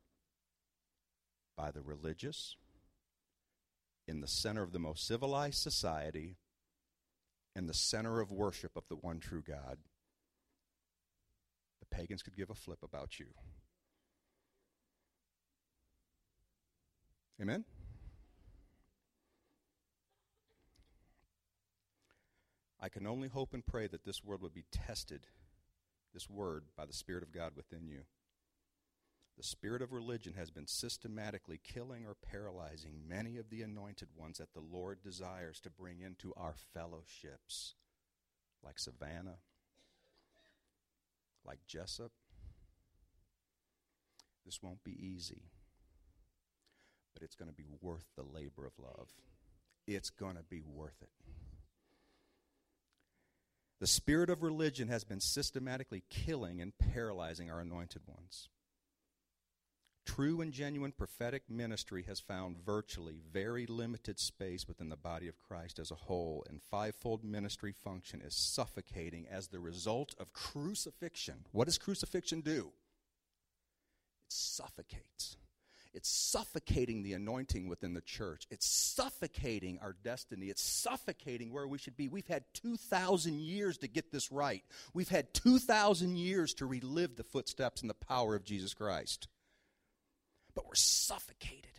by 1.56 1.72
the 1.72 1.82
religious 1.82 2.56
in 4.08 4.22
the 4.22 4.28
center 4.28 4.64
of 4.64 4.72
the 4.72 4.80
most 4.80 5.08
civilized 5.08 5.58
society 5.58 6.38
in 7.56 7.68
the 7.68 7.74
center 7.74 8.20
of 8.20 8.32
worship 8.32 8.72
of 8.76 8.88
the 8.90 8.96
one 8.96 9.20
true 9.20 9.42
God 9.42 9.78
pagans 11.92 12.22
could 12.22 12.36
give 12.36 12.50
a 12.50 12.56
flip 12.56 12.80
about 12.84 13.20
you. 13.20 13.28
Amen? 17.42 17.66
I 22.80 22.90
can 22.90 23.08
only 23.08 23.28
hope 23.28 23.54
and 23.54 23.66
pray 23.66 23.88
that 23.88 24.06
this 24.06 24.24
word 24.24 24.42
would 24.42 24.54
be 24.54 24.66
tested, 24.72 25.28
this 26.14 26.30
word, 26.30 26.66
by 26.78 26.86
the 26.86 26.94
Spirit 26.94 27.24
of 27.24 27.32
God 27.32 27.54
within 27.56 27.88
you. 27.88 28.02
The 29.38 29.44
spirit 29.44 29.82
of 29.82 29.92
religion 29.92 30.34
has 30.38 30.50
been 30.50 30.68
systematically 30.68 31.60
killing 31.62 32.06
or 32.06 32.16
paralyzing 32.16 33.02
many 33.06 33.38
of 33.38 33.50
the 33.50 33.64
anointed 33.64 34.10
ones 34.16 34.38
that 34.38 34.54
the 34.54 34.62
Lord 34.62 35.02
desires 35.04 35.60
to 35.62 35.70
bring 35.70 36.00
into 36.00 36.34
our 36.38 36.54
fellowships, 36.74 37.76
like 38.64 38.80
Savannah, 38.80 39.40
like 41.46 41.60
Jessup. 41.68 42.12
This 44.46 44.62
won't 44.62 44.84
be 44.84 44.92
easy, 44.92 45.44
but 47.14 47.24
it's 47.24 47.36
going 47.36 47.50
to 47.50 47.56
be 47.56 47.66
worth 47.82 48.06
the 48.16 48.24
labor 48.24 48.66
of 48.66 48.74
love. 48.78 49.10
It's 49.88 50.10
going 50.10 50.36
to 50.36 50.44
be 50.44 50.62
worth 50.62 51.02
it. 51.02 51.10
The 53.80 53.88
spirit 53.88 54.30
of 54.30 54.42
religion 54.42 54.88
has 54.88 55.04
been 55.04 55.20
systematically 55.20 56.04
killing 56.10 56.62
and 56.62 56.78
paralyzing 56.78 57.52
our 57.52 57.60
anointed 57.60 58.04
ones. 58.08 58.50
True 60.06 60.40
and 60.40 60.54
genuine 60.54 60.92
prophetic 60.92 61.50
ministry 61.50 62.04
has 62.08 62.20
found 62.20 62.58
virtually 62.64 63.18
very 63.34 63.66
limited 63.66 64.20
space 64.20 64.68
within 64.68 64.90
the 64.90 64.96
body 64.96 65.28
of 65.28 65.42
Christ 65.42 65.80
as 65.80 65.90
a 65.92 65.96
whole, 65.96 66.46
and 66.48 66.62
fivefold 66.62 67.24
ministry 67.24 67.74
function 67.74 68.22
is 68.22 68.36
suffocating 68.36 69.26
as 69.30 69.48
the 69.48 69.60
result 69.60 70.14
of 70.20 70.32
crucifixion. 70.32 71.46
What 71.52 71.66
does 71.66 71.80
crucifixion 71.80 72.42
do? 72.42 72.72
It 74.26 74.32
suffocates. 74.32 75.38
It's 75.94 76.10
suffocating 76.10 77.04
the 77.04 77.14
anointing 77.14 77.68
within 77.68 77.94
the 77.94 78.02
church. 78.02 78.46
It's 78.52 78.68
suffocating 78.68 79.80
our 79.82 79.96
destiny. 80.04 80.48
It's 80.48 80.62
suffocating 80.62 81.54
where 81.54 81.68
we 81.68 81.78
should 81.78 81.96
be. 81.96 82.10
We've 82.10 82.28
had 82.28 82.44
2,000 82.54 83.40
years 83.40 83.78
to 83.80 83.88
get 83.88 84.12
this 84.12 84.30
right. 84.32 84.64
We've 84.94 85.10
had 85.10 85.34
2,000 85.34 86.18
years 86.18 86.54
to 86.56 86.66
relive 86.66 87.16
the 87.16 87.24
footsteps 87.24 87.82
and 87.82 87.90
the 87.90 87.96
power 87.96 88.36
of 88.36 88.44
Jesus 88.44 88.74
Christ 88.74 89.30
but 90.56 90.66
we're 90.66 90.76
suffocated 90.76 91.72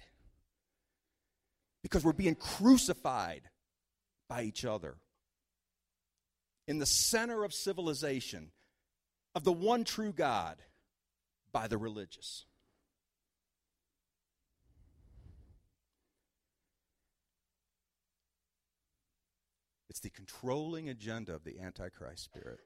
because 1.83 2.04
we're 2.04 2.12
being 2.12 2.35
crucified 2.35 3.42
by 4.28 4.42
each 4.42 4.64
other. 4.64 4.97
In 6.68 6.78
the 6.78 6.87
center 6.87 7.45
of 7.45 7.54
civilization, 7.54 8.50
of 9.35 9.45
the 9.45 9.52
one 9.52 9.85
true 9.85 10.12
God, 10.12 10.56
by 11.52 11.68
the 11.68 11.78
religious. 11.78 12.45
It's 19.88 20.00
the 20.00 20.11
controlling 20.11 20.90
agenda 20.90 21.35
of 21.35 21.45
the 21.45 21.59
Antichrist 21.59 22.25
spirit. 22.25 22.61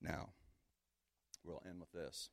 Now, 0.00 0.30
we'll 1.44 1.62
end 1.68 1.80
with 1.80 1.92
this. 1.92 2.30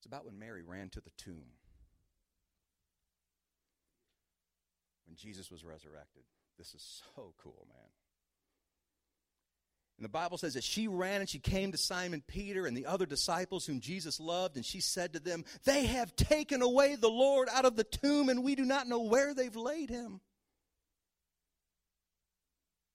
It's 0.00 0.06
about 0.06 0.24
when 0.24 0.38
Mary 0.38 0.62
ran 0.62 0.88
to 0.90 1.00
the 1.02 1.10
tomb. 1.18 1.44
When 5.06 5.14
Jesus 5.14 5.50
was 5.50 5.62
resurrected. 5.62 6.22
This 6.56 6.72
is 6.74 7.02
so 7.14 7.34
cool, 7.36 7.66
man. 7.68 7.88
And 9.98 10.04
the 10.06 10.08
Bible 10.08 10.38
says 10.38 10.54
that 10.54 10.64
she 10.64 10.88
ran 10.88 11.20
and 11.20 11.28
she 11.28 11.38
came 11.38 11.70
to 11.72 11.76
Simon 11.76 12.22
Peter 12.26 12.64
and 12.64 12.74
the 12.74 12.86
other 12.86 13.04
disciples 13.04 13.66
whom 13.66 13.80
Jesus 13.80 14.18
loved, 14.18 14.56
and 14.56 14.64
she 14.64 14.80
said 14.80 15.12
to 15.12 15.20
them, 15.20 15.44
They 15.64 15.84
have 15.84 16.16
taken 16.16 16.62
away 16.62 16.94
the 16.94 17.10
Lord 17.10 17.50
out 17.52 17.66
of 17.66 17.76
the 17.76 17.84
tomb, 17.84 18.30
and 18.30 18.42
we 18.42 18.54
do 18.54 18.64
not 18.64 18.88
know 18.88 19.02
where 19.02 19.34
they've 19.34 19.54
laid 19.54 19.90
him. 19.90 20.22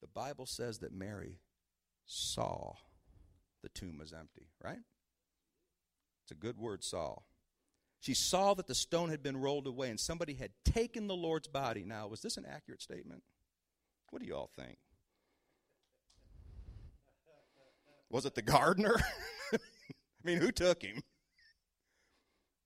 The 0.01 0.07
Bible 0.07 0.47
says 0.47 0.79
that 0.79 0.91
Mary 0.91 1.37
saw 2.07 2.73
the 3.61 3.69
tomb 3.69 3.99
was 3.99 4.11
empty, 4.11 4.47
right? 4.63 4.79
It's 6.25 6.31
a 6.31 6.35
good 6.35 6.57
word, 6.57 6.83
Saul. 6.83 7.27
She 7.99 8.15
saw 8.15 8.55
that 8.55 8.65
the 8.65 8.73
stone 8.73 9.09
had 9.09 9.21
been 9.21 9.37
rolled 9.37 9.67
away 9.67 9.91
and 9.91 9.99
somebody 9.99 10.33
had 10.33 10.49
taken 10.63 11.05
the 11.05 11.15
Lord's 11.15 11.47
body. 11.47 11.83
Now, 11.85 12.07
was 12.07 12.21
this 12.21 12.37
an 12.37 12.45
accurate 12.49 12.81
statement? 12.81 13.21
What 14.09 14.23
do 14.23 14.27
you 14.27 14.35
all 14.35 14.49
think? 14.55 14.77
Was 18.09 18.25
it 18.25 18.33
the 18.33 18.41
gardener? 18.41 18.95
I 19.53 19.57
mean, 20.23 20.39
who 20.39 20.51
took 20.51 20.81
him? 20.81 20.95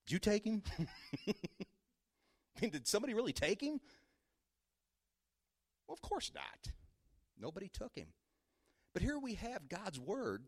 Did 0.05 0.13
you 0.13 0.19
take 0.19 0.45
him? 0.45 0.63
I 1.27 1.33
mean, 2.61 2.71
did 2.71 2.87
somebody 2.87 3.13
really 3.13 3.33
take 3.33 3.61
him? 3.61 3.81
Well, 5.85 5.93
of 5.93 6.01
course 6.01 6.31
not. 6.33 6.73
Nobody 7.37 7.67
took 7.67 7.93
him. 7.95 8.07
But 8.93 9.03
here 9.03 9.19
we 9.19 9.33
have 9.33 9.67
God's 9.67 9.99
word 9.99 10.45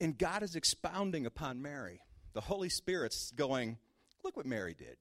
and 0.00 0.16
God 0.16 0.42
is 0.42 0.56
expounding 0.56 1.26
upon 1.26 1.62
Mary. 1.62 2.00
The 2.32 2.40
Holy 2.40 2.68
Spirit's 2.68 3.30
going, 3.32 3.78
look 4.24 4.36
what 4.36 4.46
Mary 4.46 4.74
did. 4.74 4.96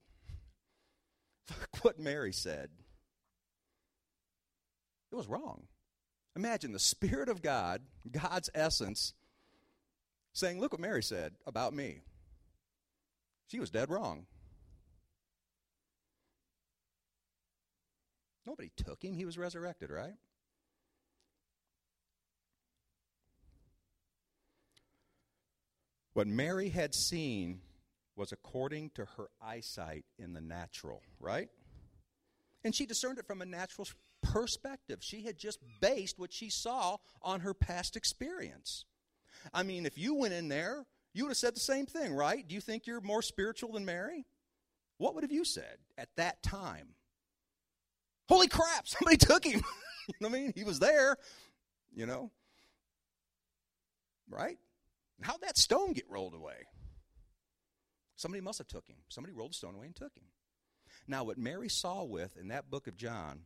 Look 1.49 1.83
what 1.83 1.99
Mary 1.99 2.33
said. 2.33 2.69
It 5.11 5.15
was 5.15 5.27
wrong. 5.27 5.67
Imagine 6.35 6.71
the 6.71 6.79
Spirit 6.79 7.29
of 7.29 7.41
God, 7.41 7.81
God's 8.11 8.49
essence, 8.53 9.13
saying, 10.33 10.59
Look 10.59 10.73
what 10.73 10.81
Mary 10.81 11.01
said 11.01 11.33
about 11.47 11.73
me. 11.73 12.01
She 13.47 13.59
was 13.59 13.71
dead 13.71 13.89
wrong. 13.89 14.27
Nobody 18.45 18.71
took 18.77 19.03
him, 19.03 19.13
he 19.13 19.25
was 19.25 19.37
resurrected, 19.37 19.89
right? 19.89 20.13
What 26.17 26.25
Mary 26.25 26.69
had 26.69 26.95
seen 26.95 27.61
was 28.15 28.31
according 28.31 28.89
to 28.95 29.05
her 29.17 29.29
eyesight 29.39 30.03
in 30.17 30.33
the 30.33 30.41
natural, 30.41 31.03
right? 31.19 31.47
And 32.63 32.73
she 32.73 32.87
discerned 32.87 33.19
it 33.19 33.27
from 33.27 33.43
a 33.43 33.45
natural 33.45 33.87
perspective. 34.23 34.97
She 35.01 35.21
had 35.21 35.37
just 35.37 35.59
based 35.79 36.17
what 36.17 36.33
she 36.33 36.49
saw 36.49 36.97
on 37.21 37.41
her 37.41 37.53
past 37.53 37.95
experience. 37.95 38.85
I 39.53 39.61
mean, 39.61 39.85
if 39.85 39.95
you 39.95 40.15
went 40.15 40.33
in 40.33 40.47
there, 40.47 40.87
you 41.13 41.25
would 41.25 41.29
have 41.29 41.37
said 41.37 41.55
the 41.55 41.59
same 41.59 41.85
thing, 41.85 42.11
right? 42.15 42.47
Do 42.47 42.55
you 42.55 42.61
think 42.61 42.87
you're 42.87 42.99
more 42.99 43.21
spiritual 43.21 43.73
than 43.73 43.85
Mary? 43.85 44.25
What 44.97 45.13
would 45.13 45.23
have 45.23 45.31
you 45.31 45.45
said 45.45 45.77
at 45.99 46.09
that 46.15 46.41
time? 46.41 46.95
Holy 48.27 48.47
crap, 48.47 48.87
somebody 48.87 49.17
took 49.17 49.45
him. 49.45 49.61
I 50.25 50.29
mean? 50.29 50.51
He 50.55 50.63
was 50.63 50.79
there, 50.79 51.15
you 51.95 52.07
know. 52.07 52.31
Right? 54.27 54.57
How'd 55.21 55.41
that 55.41 55.57
stone 55.57 55.93
get 55.93 56.09
rolled 56.09 56.33
away? 56.33 56.65
Somebody 58.15 58.41
must 58.41 58.57
have 58.57 58.67
took 58.67 58.87
him. 58.87 58.97
Somebody 59.09 59.33
rolled 59.33 59.51
the 59.51 59.55
stone 59.55 59.75
away 59.75 59.87
and 59.87 59.95
took 59.95 60.15
him. 60.15 60.25
Now, 61.07 61.23
what 61.23 61.37
Mary 61.37 61.69
saw 61.69 62.03
with 62.03 62.37
in 62.37 62.47
that 62.49 62.69
book 62.69 62.87
of 62.87 62.97
John, 62.97 63.41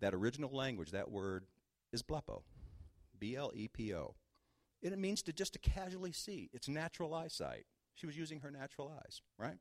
that 0.00 0.14
original 0.14 0.50
language, 0.50 0.90
that 0.90 1.10
word 1.10 1.44
is 1.92 2.02
blepo. 2.02 2.42
B 3.18 3.36
L 3.36 3.52
E 3.54 3.68
P 3.68 3.94
O. 3.94 4.14
And 4.82 4.92
it 4.92 4.98
means 4.98 5.22
to 5.22 5.32
just 5.32 5.54
to 5.54 5.58
casually 5.58 6.12
see. 6.12 6.50
It's 6.52 6.68
natural 6.68 7.14
eyesight. 7.14 7.64
She 7.94 8.06
was 8.06 8.16
using 8.16 8.40
her 8.40 8.50
natural 8.50 8.92
eyes, 9.02 9.22
right? 9.38 9.58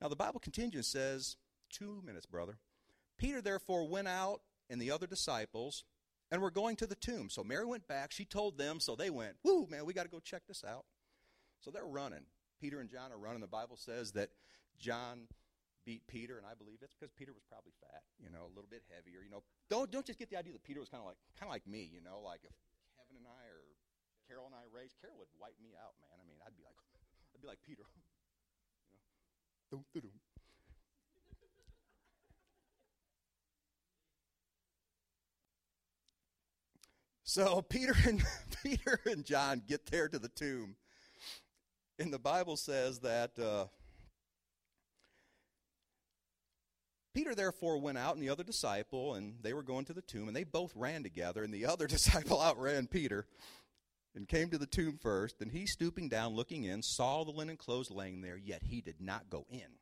Now 0.00 0.08
the 0.08 0.16
Bible 0.16 0.40
continues 0.40 0.86
says, 0.86 1.36
two 1.70 2.02
minutes, 2.04 2.26
brother. 2.26 2.58
Peter 3.18 3.42
therefore 3.42 3.88
went 3.88 4.08
out 4.08 4.40
and 4.70 4.80
the 4.80 4.90
other 4.90 5.06
disciples 5.06 5.84
and 6.30 6.42
we're 6.42 6.50
going 6.50 6.76
to 6.76 6.86
the 6.86 6.94
tomb. 6.94 7.30
So 7.30 7.44
Mary 7.44 7.64
went 7.64 7.86
back. 7.86 8.12
She 8.12 8.24
told 8.24 8.58
them, 8.58 8.80
so 8.80 8.96
they 8.96 9.10
went, 9.10 9.36
Woo, 9.44 9.66
man, 9.70 9.86
we 9.86 9.92
got 9.92 10.04
to 10.04 10.10
go 10.10 10.20
check 10.20 10.42
this 10.48 10.64
out. 10.66 10.84
So 11.60 11.70
they're 11.70 11.86
running. 11.86 12.26
Peter 12.60 12.80
and 12.80 12.88
John 12.88 13.12
are 13.12 13.18
running. 13.18 13.40
The 13.40 13.46
Bible 13.46 13.76
says 13.76 14.12
that 14.12 14.30
John 14.78 15.28
beat 15.84 16.02
Peter, 16.10 16.36
and 16.36 16.46
I 16.46 16.58
believe 16.58 16.82
it's 16.82 16.98
because 16.98 17.14
Peter 17.14 17.30
was 17.30 17.46
probably 17.46 17.72
fat, 17.78 18.02
you 18.18 18.26
know, 18.26 18.48
a 18.48 18.52
little 18.52 18.68
bit 18.68 18.82
heavier. 18.90 19.22
You 19.22 19.30
know, 19.30 19.46
don't 19.70 19.90
don't 19.90 20.04
just 20.04 20.18
get 20.18 20.28
the 20.28 20.36
idea 20.36 20.52
that 20.52 20.66
Peter 20.66 20.80
was 20.80 20.88
kind 20.88 21.00
of 21.00 21.06
like 21.06 21.20
kind 21.38 21.46
of 21.48 21.54
like 21.54 21.64
me, 21.68 21.86
you 21.86 22.02
know, 22.02 22.18
like 22.24 22.42
if 22.42 22.52
Kevin 22.98 23.22
and 23.22 23.28
I 23.28 23.44
or 23.52 23.62
Carol 24.26 24.50
and 24.50 24.56
I 24.56 24.66
raced, 24.72 24.98
Carol 24.98 25.20
would 25.22 25.30
wipe 25.38 25.56
me 25.62 25.78
out, 25.78 25.94
man. 26.02 26.18
I 26.18 26.24
mean, 26.26 26.42
I'd 26.42 26.58
be 26.58 26.66
like, 26.66 26.76
I'd 27.32 27.42
be 27.44 27.48
like 27.48 27.62
Peter, 27.62 27.86
you 29.94 30.02
know, 30.02 30.15
So 37.36 37.60
Peter 37.68 37.94
and 38.06 38.24
Peter 38.62 38.98
and 39.04 39.22
John 39.22 39.60
get 39.68 39.84
there 39.90 40.08
to 40.08 40.18
the 40.18 40.30
tomb, 40.30 40.74
and 41.98 42.10
the 42.10 42.18
Bible 42.18 42.56
says 42.56 43.00
that 43.00 43.38
uh, 43.38 43.66
Peter 47.12 47.34
therefore 47.34 47.76
went 47.76 47.98
out 47.98 48.14
and 48.14 48.22
the 48.22 48.30
other 48.30 48.42
disciple, 48.42 49.16
and 49.16 49.34
they 49.42 49.52
were 49.52 49.62
going 49.62 49.84
to 49.84 49.92
the 49.92 50.00
tomb, 50.00 50.28
and 50.28 50.34
they 50.34 50.44
both 50.44 50.72
ran 50.74 51.02
together, 51.02 51.42
and 51.42 51.52
the 51.52 51.66
other 51.72 51.86
disciple 51.86 52.40
outran 52.40 52.86
Peter 52.86 53.26
and 54.14 54.26
came 54.26 54.48
to 54.48 54.56
the 54.56 54.64
tomb 54.64 54.98
first. 54.98 55.42
And 55.42 55.52
he, 55.52 55.66
stooping 55.66 56.08
down, 56.08 56.34
looking 56.34 56.64
in, 56.64 56.80
saw 56.80 57.22
the 57.22 57.32
linen 57.32 57.58
clothes 57.58 57.90
laying 57.90 58.22
there, 58.22 58.38
yet 58.38 58.62
he 58.62 58.80
did 58.80 58.98
not 58.98 59.28
go 59.28 59.44
in. 59.50 59.76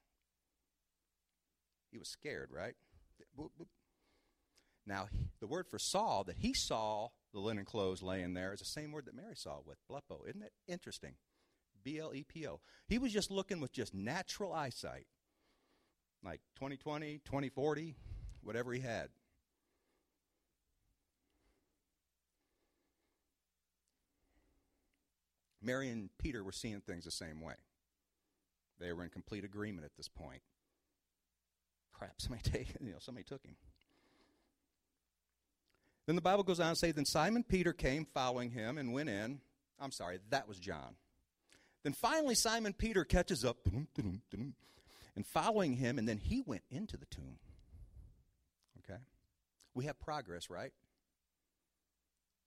He 1.93 1.99
was 1.99 2.09
scared, 2.09 2.49
right? 2.51 2.75
Now, 4.89 5.07
the 5.39 5.47
word 5.47 5.69
for 5.69 5.79
saw 5.79 6.25
that 6.25 6.39
he 6.39 6.53
saw 6.53 7.11
the 7.35 7.41
linen 7.41 7.65
clothes 7.65 8.03
laying 8.03 8.33
there 8.33 8.53
is 8.53 8.61
the 8.61 8.65
same 8.65 8.93
word 8.93 9.07
that 9.07 9.17
Mary 9.17 9.35
saw 9.35 9.59
with 9.67 9.77
blepo. 9.91 10.27
Isn't 10.27 10.43
it 10.43 10.53
interesting? 10.69 11.15
B 11.83 11.99
L 11.99 12.15
E 12.15 12.23
P 12.23 12.47
O. 12.47 12.61
He 12.87 12.97
was 12.97 13.13
just 13.13 13.31
looking 13.31 13.61
with 13.61 13.73
just 13.73 13.93
natural 13.93 14.53
eyesight, 14.53 15.07
like 16.25 16.41
2020, 16.55 17.21
2040, 17.25 17.97
whatever 18.43 18.73
he 18.73 18.81
had. 18.81 19.09
Mary 25.61 25.89
and 25.89 26.11
Peter 26.19 26.45
were 26.45 26.53
seeing 26.53 26.81
things 26.81 27.05
the 27.05 27.11
same 27.11 27.41
way. 27.41 27.55
They 28.79 28.93
were 28.93 29.03
in 29.03 29.11
complete 29.11 29.45
agreement 29.45 29.85
at 29.85 29.97
this 29.97 30.09
point. 30.09 30.43
Crap, 31.93 32.21
somebody 32.21 32.43
take, 32.51 32.77
you 32.81 32.93
know, 32.93 32.99
somebody 33.01 33.25
took 33.25 33.45
him. 33.45 33.57
Then 36.07 36.17
the 36.17 36.23
Bible 36.23 36.43
goes 36.43 36.61
on 36.61 36.71
to 36.71 36.77
say, 36.77 36.93
Then 36.93 37.07
Simon 37.07 37.45
Peter 37.45 37.73
came 37.73 38.05
following 38.05 38.51
him 38.51 38.79
and 38.79 38.93
went 38.93 39.09
in. 39.09 39.41
I'm 39.81 39.91
sorry, 39.91 40.19
that 40.31 40.47
was 40.47 40.59
John. 40.59 40.97
Then 41.83 41.93
finally, 41.93 42.35
Simon 42.35 42.73
Peter 42.73 43.05
catches 43.05 43.45
up 43.45 43.59
and 43.97 45.27
following 45.27 45.75
him, 45.75 45.99
and 45.99 46.09
then 46.09 46.19
he 46.19 46.43
went 46.45 46.63
into 46.71 46.97
the 46.97 47.07
tomb. 47.07 47.39
Okay? 48.79 49.01
We 49.75 49.85
have 49.87 49.99
progress, 49.99 50.51
right? 50.51 50.73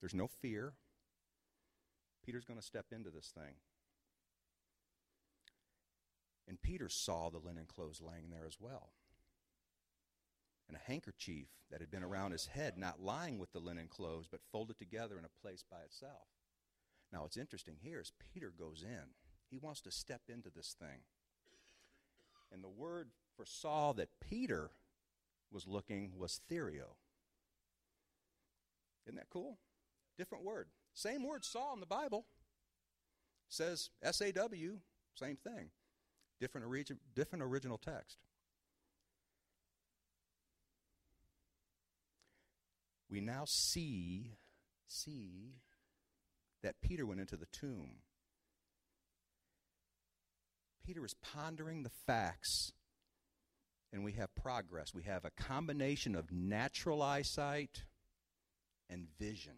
There's 0.01 0.15
no 0.15 0.27
fear. 0.27 0.73
Peter's 2.25 2.45
going 2.45 2.59
to 2.59 2.65
step 2.65 2.85
into 2.91 3.09
this 3.09 3.31
thing. 3.33 3.55
And 6.47 6.61
Peter 6.61 6.89
saw 6.89 7.29
the 7.29 7.39
linen 7.39 7.65
clothes 7.65 8.01
laying 8.01 8.29
there 8.29 8.45
as 8.47 8.57
well 8.59 8.89
and 10.67 10.77
a 10.77 10.91
handkerchief 10.91 11.47
that 11.71 11.79
had 11.79 11.91
been 11.91 12.03
around 12.03 12.31
his 12.31 12.47
head, 12.47 12.77
not 12.77 13.01
lying 13.01 13.39
with 13.39 13.51
the 13.51 13.59
linen 13.59 13.87
clothes, 13.87 14.27
but 14.29 14.41
folded 14.51 14.77
together 14.77 15.17
in 15.17 15.25
a 15.25 15.41
place 15.41 15.63
by 15.69 15.79
itself. 15.85 16.27
Now, 17.11 17.21
what's 17.21 17.37
interesting 17.37 17.77
here 17.81 18.01
is 18.01 18.11
Peter 18.33 18.51
goes 18.57 18.83
in. 18.83 19.13
He 19.49 19.57
wants 19.57 19.81
to 19.81 19.91
step 19.91 20.21
into 20.27 20.49
this 20.49 20.75
thing. 20.77 21.03
And 22.51 22.63
the 22.63 22.69
word 22.69 23.09
for 23.35 23.45
Saul 23.45 23.93
that 23.93 24.19
Peter 24.19 24.71
was 25.51 25.67
looking 25.67 26.11
was 26.17 26.41
therio. 26.51 26.95
Isn't 29.05 29.15
that 29.15 29.29
cool? 29.29 29.57
Different 30.17 30.43
word. 30.43 30.67
Same 30.93 31.23
word, 31.23 31.45
Saul 31.45 31.73
in 31.73 31.79
the 31.79 31.85
Bible. 31.85 32.25
Says 33.49 33.89
S 34.03 34.19
A 34.19 34.33
W, 34.33 34.79
same 35.15 35.37
thing. 35.37 35.69
Different, 36.41 36.67
origi- 36.67 36.97
different 37.15 37.43
original 37.43 37.77
text. 37.77 38.17
We 43.09 43.21
now 43.21 43.43
see 43.45 44.37
see 44.87 45.55
that 46.63 46.81
Peter 46.81 47.05
went 47.05 47.19
into 47.19 47.35
the 47.35 47.47
tomb. 47.51 47.97
Peter 50.85 51.05
is 51.05 51.13
pondering 51.21 51.83
the 51.83 51.91
facts 52.05 52.71
and 53.91 54.03
we 54.03 54.13
have 54.13 54.33
progress. 54.35 54.93
We 54.93 55.03
have 55.03 55.25
a 55.25 55.31
combination 55.31 56.15
of 56.15 56.31
natural 56.31 57.01
eyesight 57.01 57.83
and 58.89 59.07
vision. 59.19 59.57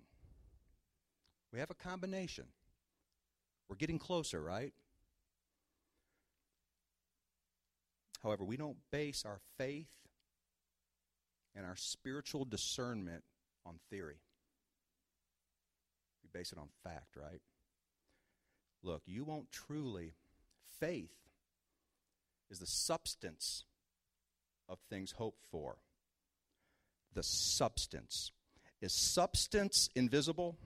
We 1.51 1.59
have 1.59 1.71
a 1.71 1.75
combination. 1.75 2.45
We're 3.67 3.75
getting 3.75 3.99
closer, 3.99 4.41
right? 4.41 4.73
However, 8.23 8.43
we 8.43 8.57
don't 8.57 8.77
base 8.91 9.23
our 9.25 9.39
faith 9.57 9.87
and 11.55 11.65
our 11.65 11.75
spiritual 11.75 12.45
discernment 12.45 13.23
on 13.69 13.75
theory. 13.89 14.17
We 16.23 16.29
base 16.37 16.51
it 16.51 16.57
on 16.57 16.67
fact, 16.83 17.15
right? 17.15 17.41
Look, 18.81 19.03
you 19.05 19.23
won't 19.23 19.51
truly, 19.51 20.13
faith 20.79 21.13
is 22.49 22.59
the 22.59 22.65
substance 22.65 23.65
of 24.67 24.79
things 24.89 25.11
hoped 25.11 25.45
for. 25.51 25.77
The 27.13 27.23
substance. 27.23 28.31
Is 28.81 28.93
substance 28.93 29.89
invisible? 29.95 30.57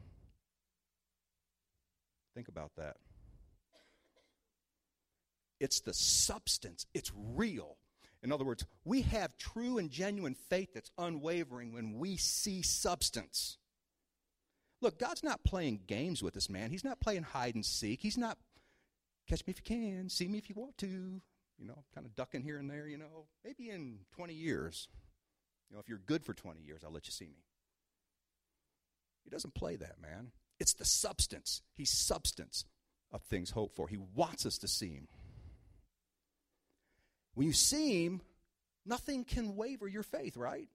Think 2.34 2.48
about 2.48 2.72
that. 2.78 2.98
It's 5.60 5.82
the 5.82 5.94
substance, 5.94 6.86
it's 6.94 7.12
real. 7.16 7.78
In 8.24 8.32
other 8.32 8.46
words, 8.46 8.66
we 8.86 9.02
have 9.02 9.38
true 9.38 9.78
and 9.78 9.92
genuine 9.92 10.34
faith 10.34 10.74
that's 10.74 10.92
unwavering 10.98 11.74
when 11.74 12.00
we 12.00 12.16
see 12.16 12.62
substance. 12.62 13.58
Look, 14.82 14.98
God's 14.98 15.24
not 15.24 15.44
playing 15.44 15.82
games 15.88 16.24
with 16.24 16.34
this 16.34 16.50
man. 16.50 16.72
He's 16.72 16.86
not 16.86 17.02
playing 17.02 17.24
hide 17.24 17.56
and 17.56 17.66
seek. 17.66 18.02
He's 18.02 18.18
not 18.18 18.38
catch 19.28 19.46
me 19.46 19.52
if 19.52 19.58
you 19.58 19.64
can, 19.64 20.10
see 20.10 20.28
me 20.28 20.38
if 20.38 20.50
you 20.50 20.56
want 20.56 20.78
to, 20.80 20.88
you 20.88 21.68
know, 21.68 21.84
kind 21.94 22.06
of 22.06 22.16
ducking 22.16 22.44
here 22.44 22.58
and 22.58 22.70
there, 22.70 22.88
you 22.88 22.98
know. 22.98 23.28
Maybe 23.44 23.70
in 23.70 24.00
20 24.16 24.34
years, 24.34 24.88
you 25.70 25.76
know, 25.76 25.82
if 25.82 25.90
you're 25.90 26.00
good 26.00 26.24
for 26.24 26.34
20 26.34 26.62
years, 26.62 26.82
I'll 26.84 26.92
let 26.92 27.08
you 27.08 27.12
see 27.12 27.26
me. 27.26 27.44
He 29.24 29.30
doesn't 29.30 29.54
play 29.54 29.76
that, 29.76 30.02
man. 30.02 30.32
It's 30.60 30.74
the 30.74 30.86
substance. 30.86 31.62
He's 31.76 31.90
substance 31.90 32.66
of 33.12 33.22
things 33.24 33.52
hoped 33.52 33.76
for. 33.76 33.88
He 33.88 33.98
wants 33.98 34.46
us 34.46 34.58
to 34.60 34.68
see 34.68 34.94
him. 34.94 35.08
When 37.34 37.48
you 37.48 37.54
see 37.54 38.06
Him, 38.06 38.22
nothing 38.86 39.24
can 39.24 39.56
waver 39.56 39.88
your 39.88 40.04
faith, 40.04 40.38
right? 40.38 40.68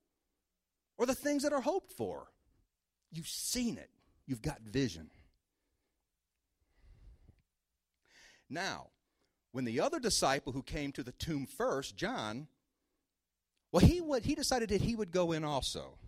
Or 0.97 1.07
the 1.07 1.14
things 1.14 1.42
that 1.44 1.53
are 1.53 1.61
hoped 1.61 1.92
for. 1.92 2.29
You've 3.11 3.29
seen 3.29 3.79
it, 3.79 3.90
you've 4.27 4.42
got 4.42 4.61
vision. 4.61 5.11
Now, 8.51 8.88
when 9.53 9.64
the 9.64 9.81
other 9.81 10.01
disciple 10.01 10.53
who 10.53 10.62
came 10.62 10.92
to 10.92 11.03
the 11.03 11.12
tomb 11.12 11.47
first, 11.47 11.97
John, 11.97 12.49
well, 13.73 13.85
he, 13.85 14.01
would, 14.01 14.25
he 14.25 14.35
decided 14.35 14.71
that 14.71 14.81
he 14.81 14.94
would 14.94 15.11
go 15.11 15.33
in 15.33 15.44
also. 15.44 15.99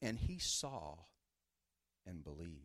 And 0.00 0.18
he 0.18 0.38
saw 0.38 0.96
and 2.06 2.22
believed. 2.22 2.60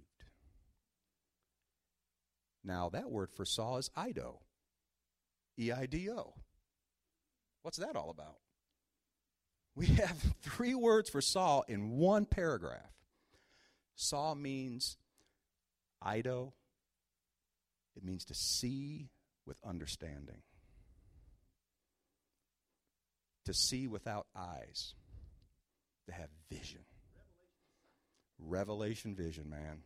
Now, 2.63 2.89
that 2.89 3.09
word 3.09 3.29
for 3.31 3.45
saw 3.45 3.77
is 3.77 3.89
eido. 3.97 4.39
E 5.59 5.71
I 5.71 5.85
D 5.85 6.09
O. 6.09 6.33
What's 7.61 7.77
that 7.77 7.95
all 7.95 8.09
about? 8.09 8.37
We 9.75 9.85
have 10.03 10.17
three 10.41 10.75
words 10.75 11.09
for 11.09 11.21
saw 11.21 11.61
in 11.67 11.91
one 11.91 12.25
paragraph. 12.25 12.91
Saw 13.95 14.33
means 14.33 14.97
eido, 16.03 16.53
it 17.95 18.03
means 18.03 18.25
to 18.25 18.33
see 18.33 19.09
with 19.45 19.57
understanding, 19.65 20.41
to 23.45 23.53
see 23.53 23.87
without 23.87 24.27
eyes, 24.33 24.93
to 26.07 26.13
have 26.13 26.29
vision. 26.49 26.81
Revelation 28.39 29.15
vision, 29.15 29.49
man. 29.49 29.83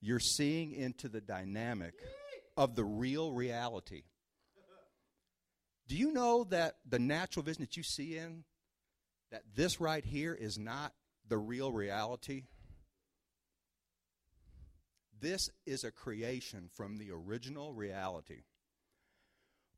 You're 0.00 0.20
seeing 0.20 0.72
into 0.72 1.10
the 1.10 1.20
dynamic 1.20 1.92
of 2.56 2.74
the 2.74 2.84
real 2.84 3.32
reality. 3.32 4.04
Do 5.90 5.96
you 5.96 6.12
know 6.12 6.44
that 6.50 6.76
the 6.88 7.00
natural 7.00 7.42
vision 7.42 7.62
that 7.62 7.76
you 7.76 7.82
see 7.82 8.16
in, 8.16 8.44
that 9.32 9.42
this 9.56 9.80
right 9.80 10.04
here 10.04 10.32
is 10.32 10.56
not 10.56 10.92
the 11.28 11.36
real 11.36 11.72
reality? 11.72 12.44
This 15.20 15.50
is 15.66 15.82
a 15.82 15.90
creation 15.90 16.70
from 16.72 16.98
the 16.98 17.10
original 17.10 17.74
reality. 17.74 18.42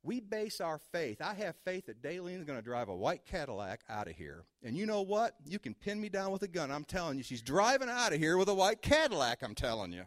We 0.03 0.21
base 0.21 0.61
our 0.61 0.79
faith. 0.79 1.23
I 1.23 1.33
have 1.33 1.57
faith 1.65 1.87
that 1.87 2.03
Daylene's 2.03 2.45
going 2.45 2.59
to 2.59 2.65
drive 2.65 2.91
a 2.91 2.95
white 2.95 3.25
Cadillac 3.25 3.81
out 3.89 4.07
of 4.07 4.15
here. 4.15 4.45
And 4.63 4.77
you 4.77 4.85
know 4.85 5.01
what? 5.01 5.37
You 5.47 5.59
can 5.59 5.73
pin 5.73 5.99
me 5.99 6.11
down 6.11 6.31
with 6.31 6.43
a 6.43 6.49
gun. 6.49 6.71
I'm 6.71 6.85
telling 6.85 7.17
you, 7.17 7.25
she's 7.25 7.41
driving 7.41 7.89
out 7.89 8.13
of 8.13 8.19
here 8.19 8.37
with 8.37 8.51
a 8.51 8.55
white 8.55 8.83
Cadillac, 8.83 9.43
I'm 9.43 9.55
telling 9.55 9.93
you. 9.93 10.05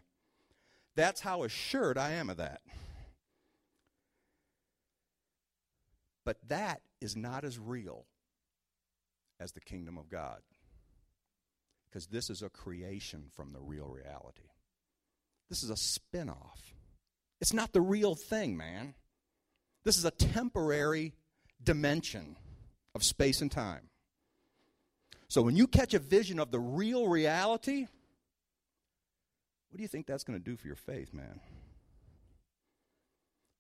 That's 0.96 1.22
how 1.22 1.42
assured 1.42 1.98
I 1.98 2.12
am 2.12 2.30
of 2.30 2.38
that. 2.38 2.62
But 6.26 6.38
that 6.48 6.82
is 7.00 7.16
not 7.16 7.46
as 7.46 7.58
real 7.58 8.06
as 9.40 9.52
the 9.52 9.62
kingdom 9.62 9.98
of 9.98 10.10
God. 10.10 10.40
Because 11.90 12.08
this 12.08 12.30
is 12.30 12.42
a 12.42 12.50
creation 12.50 13.26
from 13.36 13.54
the 13.54 13.62
real 13.62 13.88
reality. 13.88 14.50
This 15.50 15.64
is 15.64 15.70
a 15.70 15.78
spin 15.78 16.30
off. 16.30 16.74
It's 17.40 17.54
not 17.54 17.72
the 17.72 17.82
real 17.82 18.16
thing, 18.16 18.58
man. 18.58 18.96
This 19.84 19.98
is 19.98 20.06
a 20.06 20.12
temporary 20.12 21.14
dimension 21.64 22.36
of 22.96 23.04
space 23.04 23.42
and 23.42 23.52
time. 23.52 23.90
So 25.28 25.42
when 25.42 25.56
you 25.56 25.68
catch 25.68 25.94
a 25.94 26.00
vision 26.00 26.40
of 26.40 26.52
the 26.52 26.60
real 26.60 27.08
reality, 27.08 27.88
what 29.70 29.78
do 29.78 29.82
you 29.82 29.88
think 29.88 30.08
that's 30.08 30.24
going 30.24 30.40
to 30.40 30.44
do 30.44 30.56
for 30.56 30.68
your 30.68 30.76
faith, 30.76 31.14
man? 31.14 31.40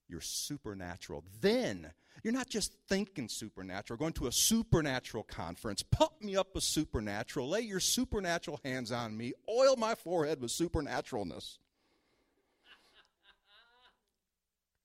You're 0.07 0.21
supernatural. 0.21 1.23
Then 1.41 1.91
you're 2.23 2.33
not 2.33 2.49
just 2.49 2.73
thinking 2.87 3.27
supernatural, 3.29 3.97
going 3.97 4.13
to 4.13 4.27
a 4.27 4.31
supernatural 4.31 5.23
conference. 5.23 5.83
Pump 5.83 6.13
me 6.21 6.35
up 6.35 6.55
with 6.55 6.63
supernatural. 6.63 7.49
Lay 7.49 7.61
your 7.61 7.79
supernatural 7.79 8.59
hands 8.63 8.91
on 8.91 9.15
me. 9.17 9.33
Oil 9.49 9.75
my 9.75 9.95
forehead 9.95 10.41
with 10.41 10.51
supernaturalness. 10.51 11.57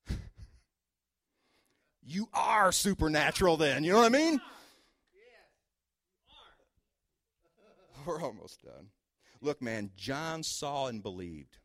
you 2.02 2.28
are 2.34 2.72
supernatural 2.72 3.56
then. 3.56 3.84
You 3.84 3.92
know 3.92 3.98
what 3.98 4.06
I 4.06 4.10
mean? 4.10 4.40
We're 8.06 8.22
almost 8.22 8.62
done. 8.62 8.88
Look, 9.42 9.62
man, 9.62 9.90
John 9.96 10.42
saw 10.42 10.88
and 10.88 11.02
believed. 11.02 11.58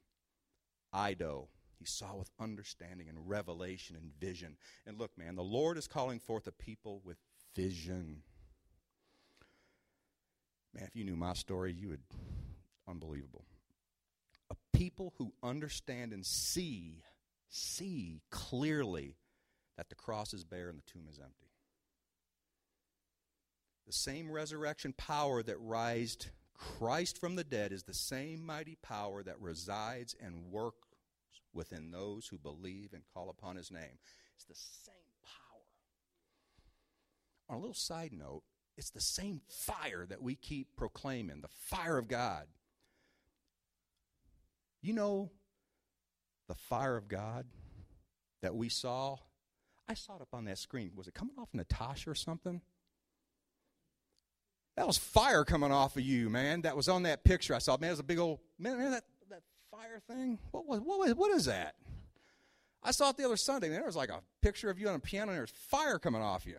eido. 0.93 1.47
He 1.77 1.85
saw 1.85 2.15
with 2.15 2.29
understanding 2.39 3.09
and 3.09 3.29
revelation 3.29 3.95
and 3.95 4.11
vision. 4.19 4.57
And 4.85 4.97
look, 4.97 5.11
man, 5.17 5.35
the 5.35 5.43
Lord 5.43 5.77
is 5.77 5.87
calling 5.87 6.19
forth 6.19 6.47
a 6.47 6.51
people 6.51 7.01
with 7.03 7.17
vision. 7.55 8.23
Man, 10.73 10.85
if 10.85 10.95
you 10.95 11.03
knew 11.03 11.15
my 11.15 11.33
story, 11.33 11.73
you 11.73 11.89
would. 11.89 12.03
Unbelievable. 12.87 13.45
A 14.51 14.55
people 14.77 15.13
who 15.17 15.33
understand 15.41 16.13
and 16.13 16.25
see, 16.25 17.01
see 17.49 18.21
clearly 18.29 19.15
that 19.77 19.89
the 19.89 19.95
cross 19.95 20.33
is 20.33 20.43
bare 20.43 20.69
and 20.69 20.77
the 20.77 20.91
tomb 20.91 21.07
is 21.09 21.19
empty. 21.19 21.49
The 23.87 23.93
same 23.93 24.31
resurrection 24.31 24.93
power 24.97 25.43
that 25.43 25.57
raised 25.59 26.27
Christ 26.53 27.19
from 27.19 27.35
the 27.35 27.43
dead 27.43 27.71
is 27.71 27.83
the 27.83 27.93
same 27.93 28.45
mighty 28.45 28.77
power 28.81 29.21
that 29.23 29.39
resides 29.39 30.15
and 30.21 30.51
works 30.51 30.87
within 31.55 31.91
those 31.91 32.27
who 32.27 32.37
believe 32.37 32.93
and 32.93 33.03
call 33.13 33.29
upon 33.29 33.55
his 33.55 33.71
name. 33.71 33.99
It's 34.35 34.45
the 34.45 34.53
same 34.53 34.95
power. 35.23 35.61
On 37.49 37.57
a 37.57 37.59
little 37.59 37.73
side 37.73 38.11
note, 38.13 38.43
it's 38.77 38.89
the 38.89 39.01
same 39.01 39.41
fire 39.47 40.05
that 40.07 40.21
we 40.21 40.35
keep 40.35 40.75
proclaiming 40.75 41.41
the 41.41 41.47
fire 41.47 41.97
of 41.97 42.07
God. 42.07 42.47
You 44.81 44.93
know 44.93 45.31
the 46.47 46.55
fire 46.55 46.97
of 46.97 47.07
God 47.07 47.45
that 48.41 48.53
we 48.53 48.69
saw 48.69 49.17
I 49.87 49.93
saw 49.93 50.15
it 50.15 50.21
up 50.21 50.33
on 50.33 50.45
that 50.45 50.57
screen. 50.57 50.91
Was 50.95 51.07
it 51.07 51.13
coming 51.13 51.35
off 51.37 51.49
Natasha 51.53 52.09
or 52.09 52.15
something? 52.15 52.61
That 54.75 54.87
was 54.87 54.97
fire 54.97 55.45
coming 55.45 55.71
off 55.71 55.95
of 55.95 56.03
you, 56.03 56.29
man. 56.29 56.61
That 56.63 56.75
was 56.75 56.89
on 56.89 57.03
that 57.03 57.23
picture 57.23 57.53
I 57.53 57.59
saw. 57.59 57.77
Man, 57.77 57.89
it 57.89 57.93
was 57.93 57.99
a 57.99 58.03
big 58.03 58.19
old 58.19 58.39
man. 58.57 58.77
man 58.77 58.91
that 58.91 59.05
fire 59.75 59.99
thing. 60.07 60.39
What 60.51 60.67
was 60.67 60.79
what 60.81 60.99
was 60.99 61.15
what 61.15 61.31
is 61.31 61.45
that? 61.45 61.75
I 62.83 62.91
saw 62.91 63.09
it 63.09 63.17
the 63.17 63.25
other 63.25 63.37
Sunday. 63.37 63.69
There 63.69 63.83
was 63.83 63.95
like 63.95 64.09
a 64.09 64.21
picture 64.41 64.69
of 64.69 64.79
you 64.79 64.87
on 64.87 64.95
a 64.95 64.99
piano, 64.99 65.31
and 65.31 65.39
there's 65.39 65.51
fire 65.51 65.97
coming 65.97 66.21
off 66.21 66.45
you. 66.45 66.57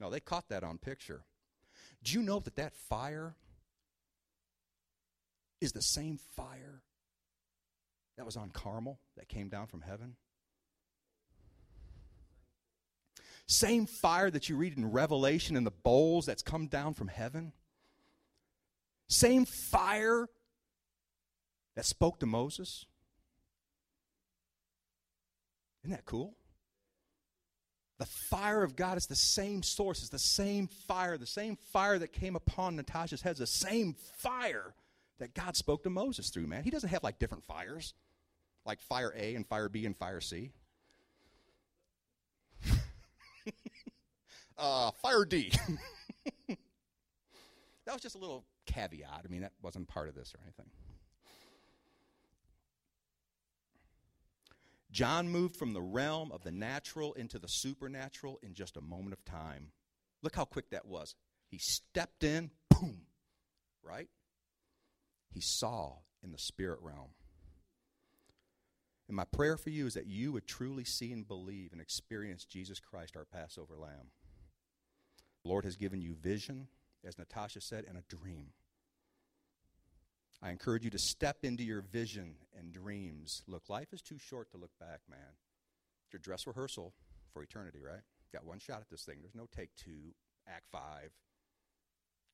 No, 0.00 0.10
they 0.10 0.20
caught 0.20 0.48
that 0.48 0.64
on 0.64 0.78
picture. 0.78 1.22
Do 2.02 2.12
you 2.12 2.22
know 2.22 2.40
that 2.40 2.56
that 2.56 2.74
fire 2.74 3.34
is 5.60 5.72
the 5.72 5.82
same 5.82 6.18
fire 6.36 6.82
that 8.16 8.24
was 8.24 8.36
on 8.36 8.50
Carmel 8.50 9.00
that 9.16 9.28
came 9.28 9.48
down 9.48 9.66
from 9.66 9.82
heaven? 9.82 10.16
Same 13.46 13.86
fire 13.86 14.30
that 14.30 14.48
you 14.48 14.56
read 14.56 14.76
in 14.76 14.90
Revelation 14.90 15.56
in 15.56 15.64
the 15.64 15.70
bowls 15.70 16.26
that's 16.26 16.42
come 16.42 16.68
down 16.68 16.94
from 16.94 17.08
heaven. 17.08 17.52
Same 19.08 19.46
fire 19.46 20.28
that 21.78 21.86
spoke 21.86 22.18
to 22.18 22.26
Moses. 22.26 22.86
Isn't 25.84 25.92
that 25.92 26.04
cool? 26.06 26.34
The 28.00 28.06
fire 28.06 28.64
of 28.64 28.74
God 28.74 28.98
is 28.98 29.06
the 29.06 29.14
same 29.14 29.62
source, 29.62 30.00
it's 30.00 30.08
the 30.08 30.18
same 30.18 30.66
fire. 30.66 31.16
The 31.16 31.24
same 31.24 31.56
fire 31.72 31.96
that 32.00 32.12
came 32.12 32.34
upon 32.34 32.74
Natasha's 32.74 33.22
head 33.22 33.36
the 33.36 33.46
same 33.46 33.94
fire 34.16 34.74
that 35.20 35.34
God 35.34 35.54
spoke 35.54 35.84
to 35.84 35.90
Moses 35.90 36.30
through, 36.30 36.48
man. 36.48 36.64
He 36.64 36.70
doesn't 36.70 36.88
have 36.88 37.04
like 37.04 37.20
different 37.20 37.44
fires, 37.44 37.94
like 38.66 38.80
fire 38.80 39.14
A 39.16 39.36
and 39.36 39.46
fire 39.46 39.68
B 39.68 39.86
and 39.86 39.96
fire 39.96 40.20
C. 40.20 40.50
uh, 44.58 44.90
fire 45.00 45.24
D. 45.24 45.52
that 46.48 47.92
was 47.92 48.02
just 48.02 48.16
a 48.16 48.18
little 48.18 48.44
caveat. 48.66 49.22
I 49.24 49.28
mean, 49.28 49.42
that 49.42 49.52
wasn't 49.62 49.86
part 49.86 50.08
of 50.08 50.16
this 50.16 50.34
or 50.34 50.40
anything. 50.42 50.66
John 54.98 55.28
moved 55.28 55.54
from 55.54 55.74
the 55.74 55.80
realm 55.80 56.32
of 56.32 56.42
the 56.42 56.50
natural 56.50 57.12
into 57.12 57.38
the 57.38 57.46
supernatural 57.46 58.40
in 58.42 58.52
just 58.52 58.76
a 58.76 58.80
moment 58.80 59.12
of 59.12 59.24
time. 59.24 59.70
Look 60.24 60.34
how 60.34 60.44
quick 60.44 60.70
that 60.70 60.88
was. 60.88 61.14
He 61.46 61.58
stepped 61.58 62.24
in, 62.24 62.50
boom, 62.68 63.02
right? 63.80 64.08
He 65.30 65.40
saw 65.40 65.98
in 66.20 66.32
the 66.32 66.38
spirit 66.38 66.80
realm. 66.82 67.10
And 69.06 69.16
my 69.16 69.22
prayer 69.22 69.56
for 69.56 69.70
you 69.70 69.86
is 69.86 69.94
that 69.94 70.08
you 70.08 70.32
would 70.32 70.48
truly 70.48 70.82
see 70.82 71.12
and 71.12 71.28
believe 71.28 71.70
and 71.70 71.80
experience 71.80 72.44
Jesus 72.44 72.80
Christ, 72.80 73.16
our 73.16 73.24
Passover 73.24 73.76
lamb. 73.78 74.10
The 75.44 75.48
Lord 75.48 75.64
has 75.64 75.76
given 75.76 76.02
you 76.02 76.16
vision, 76.16 76.66
as 77.06 77.18
Natasha 77.18 77.60
said, 77.60 77.84
and 77.88 77.96
a 77.96 78.16
dream. 78.16 78.48
I 80.40 80.50
encourage 80.50 80.84
you 80.84 80.90
to 80.90 80.98
step 80.98 81.38
into 81.42 81.64
your 81.64 81.80
vision 81.80 82.36
and 82.56 82.72
dreams. 82.72 83.42
Look, 83.48 83.68
life 83.68 83.92
is 83.92 84.02
too 84.02 84.18
short 84.18 84.50
to 84.52 84.56
look 84.56 84.70
back, 84.78 85.00
man. 85.10 85.36
It's 86.06 86.12
your 86.12 86.20
dress 86.20 86.46
rehearsal 86.46 86.94
for 87.32 87.42
eternity, 87.42 87.80
right? 87.84 88.02
Got 88.32 88.44
one 88.46 88.58
shot 88.58 88.80
at 88.80 88.88
this 88.90 89.04
thing. 89.04 89.16
There's 89.20 89.34
no 89.34 89.48
take 89.54 89.74
two, 89.76 90.14
act 90.46 90.66
five. 90.70 91.10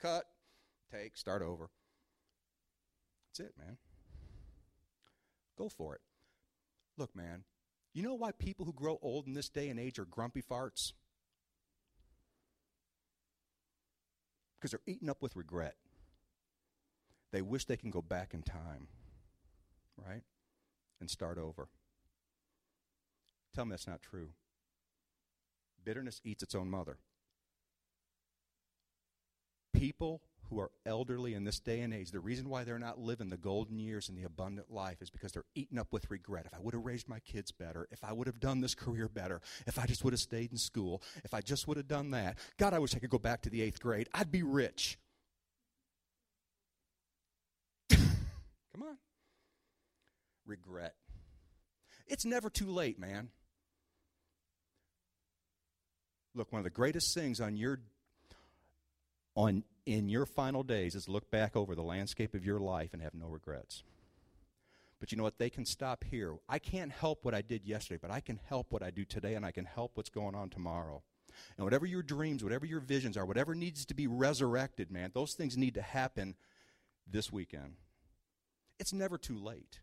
Cut, 0.01 0.25
take, 0.93 1.17
start 1.17 1.41
over. 1.41 1.71
That's 3.29 3.49
it, 3.49 3.55
man. 3.59 3.79
Go 5.57 5.69
for 5.69 5.95
it. 5.95 6.01
Look, 6.99 7.17
man, 7.17 7.45
You 7.95 8.03
know 8.03 8.15
why 8.15 8.33
people 8.33 8.67
who 8.67 8.73
grow 8.73 8.99
old 9.01 9.29
in 9.29 9.35
this 9.35 9.49
day 9.49 9.69
and 9.69 9.79
age 9.79 10.01
are 10.01 10.05
grumpy 10.05 10.43
farts? 10.43 10.93
Because 14.59 14.73
they're 14.73 14.81
eaten 14.93 15.09
up 15.09 15.23
with 15.23 15.37
regret. 15.37 15.77
They 17.35 17.43
wish 17.43 17.65
they 17.65 17.77
can 17.77 17.91
go 17.91 18.01
back 18.01 18.33
in 18.33 18.45
time, 18.45 18.87
right? 19.97 20.23
And 21.01 21.11
start 21.11 21.37
over. 21.37 21.67
Tell 23.53 23.65
me 23.65 23.71
that's 23.71 23.89
not 23.89 24.03
true. 24.03 24.29
Bitterness 25.85 26.21
eats 26.23 26.45
its 26.45 26.55
own 26.55 26.71
mother. 26.71 26.99
People 29.73 30.23
who 30.49 30.61
are 30.61 30.71
elderly 30.87 31.35
in 31.35 31.43
this 31.43 31.59
day 31.59 31.81
and 31.81 31.93
age, 31.93 32.13
the 32.13 32.21
reason 32.21 32.49
why 32.49 32.63
they're 32.63 32.79
not 32.79 33.01
living 33.01 33.31
the 33.31 33.37
golden 33.37 33.81
years 33.81 34.09
and 34.09 34.17
the 34.17 34.23
abundant 34.23 34.71
life 34.71 35.03
is 35.03 35.11
because 35.11 35.33
they're 35.33 35.43
eaten 35.57 35.77
up 35.77 35.93
with 35.93 36.09
regret. 36.13 36.47
If 36.47 36.55
I 36.55 36.61
would 36.61 36.75
have 36.75 36.85
raised 36.85 37.09
my 37.09 37.19
kids 37.19 37.51
better, 37.51 37.89
if 37.91 38.05
I 38.05 38.13
would 38.13 38.29
have 38.29 38.39
done 38.39 38.61
this 38.61 38.77
career 38.77 39.09
better, 39.09 39.41
if 39.67 39.77
I 39.77 39.87
just 39.87 40.05
would 40.05 40.13
have 40.13 40.21
stayed 40.21 40.53
in 40.53 40.57
school, 40.57 41.03
if 41.25 41.35
I 41.35 41.41
just 41.41 41.67
would 41.67 41.79
have 41.79 41.89
done 41.89 42.13
that, 42.13 42.39
God, 42.59 42.75
I 42.75 42.79
wish 42.79 42.95
I 42.95 43.01
could 43.01 43.11
go 43.11 43.19
back 43.19 43.43
to 43.43 43.51
the 43.51 43.61
eighth 43.61 43.81
grade. 43.81 44.09
I'd 44.15 44.31
be 44.31 44.45
rich. 44.45 44.99
Come 48.75 48.89
on. 48.89 48.99
Regret. 50.47 50.95
It's 52.09 52.25
never 52.25 52.51
too 52.51 52.67
late, 52.67 52.99
man. 52.99 53.29
Look, 56.35 56.53
one 56.53 56.59
of 56.59 56.65
the 56.65 56.71
greatest 56.71 57.15
things 57.15 57.41
on 57.41 57.57
your 57.57 57.81
on 59.37 59.63
in 59.87 60.09
your 60.09 60.27
final 60.27 60.63
days 60.63 60.95
is 60.95 61.09
look 61.09 61.31
back 61.31 61.55
over 61.55 61.75
the 61.75 61.83
landscape 61.83 62.35
of 62.35 62.45
your 62.45 62.59
life 62.59 62.93
and 62.93 63.03
have 63.03 63.15
no 63.15 63.27
regrets. 63.27 63.85
But 64.99 65.13
you 65.13 65.19
know 65.19 65.25
what? 65.25 65.39
They 65.39 65.51
can 65.51 65.67
stop 65.67 66.03
here. 66.05 66.35
I 66.49 66.59
can't 66.59 66.91
help 66.91 67.25
what 67.25 67.35
I 67.35 67.43
did 67.43 67.65
yesterday, 67.65 67.99
but 68.01 68.11
I 68.11 68.21
can 68.21 68.41
help 68.49 68.73
what 68.73 68.83
I 68.83 68.91
do 68.91 69.05
today, 69.05 69.35
and 69.35 69.45
I 69.45 69.51
can 69.51 69.67
help 69.67 69.93
what's 69.95 70.11
going 70.11 70.35
on 70.35 70.51
tomorrow. 70.51 71.03
And 71.57 71.65
whatever 71.65 71.85
your 71.85 72.03
dreams, 72.03 72.43
whatever 72.43 72.65
your 72.65 72.81
visions 72.81 73.17
are, 73.17 73.27
whatever 73.27 73.55
needs 73.55 73.85
to 73.87 73.95
be 73.95 74.07
resurrected, 74.07 74.91
man, 74.91 75.11
those 75.13 75.35
things 75.35 75.57
need 75.57 75.75
to 75.75 75.83
happen 75.83 76.37
this 77.07 77.31
weekend. 77.31 77.75
It's 78.79 78.93
never 78.93 79.19
too 79.19 79.39
late. 79.39 79.81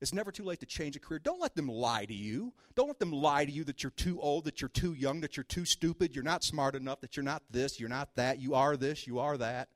It's 0.00 0.12
never 0.12 0.32
too 0.32 0.42
late 0.42 0.58
to 0.60 0.66
change 0.66 0.96
a 0.96 0.98
career. 0.98 1.20
Don't 1.20 1.40
let 1.40 1.54
them 1.54 1.68
lie 1.68 2.04
to 2.06 2.14
you. 2.14 2.52
Don't 2.74 2.88
let 2.88 2.98
them 2.98 3.12
lie 3.12 3.44
to 3.44 3.52
you 3.52 3.62
that 3.64 3.84
you're 3.84 3.90
too 3.90 4.20
old, 4.20 4.44
that 4.46 4.60
you're 4.60 4.68
too 4.68 4.94
young, 4.94 5.20
that 5.20 5.36
you're 5.36 5.44
too 5.44 5.64
stupid, 5.64 6.16
you're 6.16 6.24
not 6.24 6.42
smart 6.42 6.74
enough, 6.74 7.00
that 7.02 7.16
you're 7.16 7.22
not 7.22 7.44
this, 7.50 7.78
you're 7.78 7.88
not 7.88 8.16
that, 8.16 8.40
you 8.40 8.54
are 8.54 8.76
this, 8.76 9.06
you 9.06 9.20
are 9.20 9.36
that. 9.36 9.68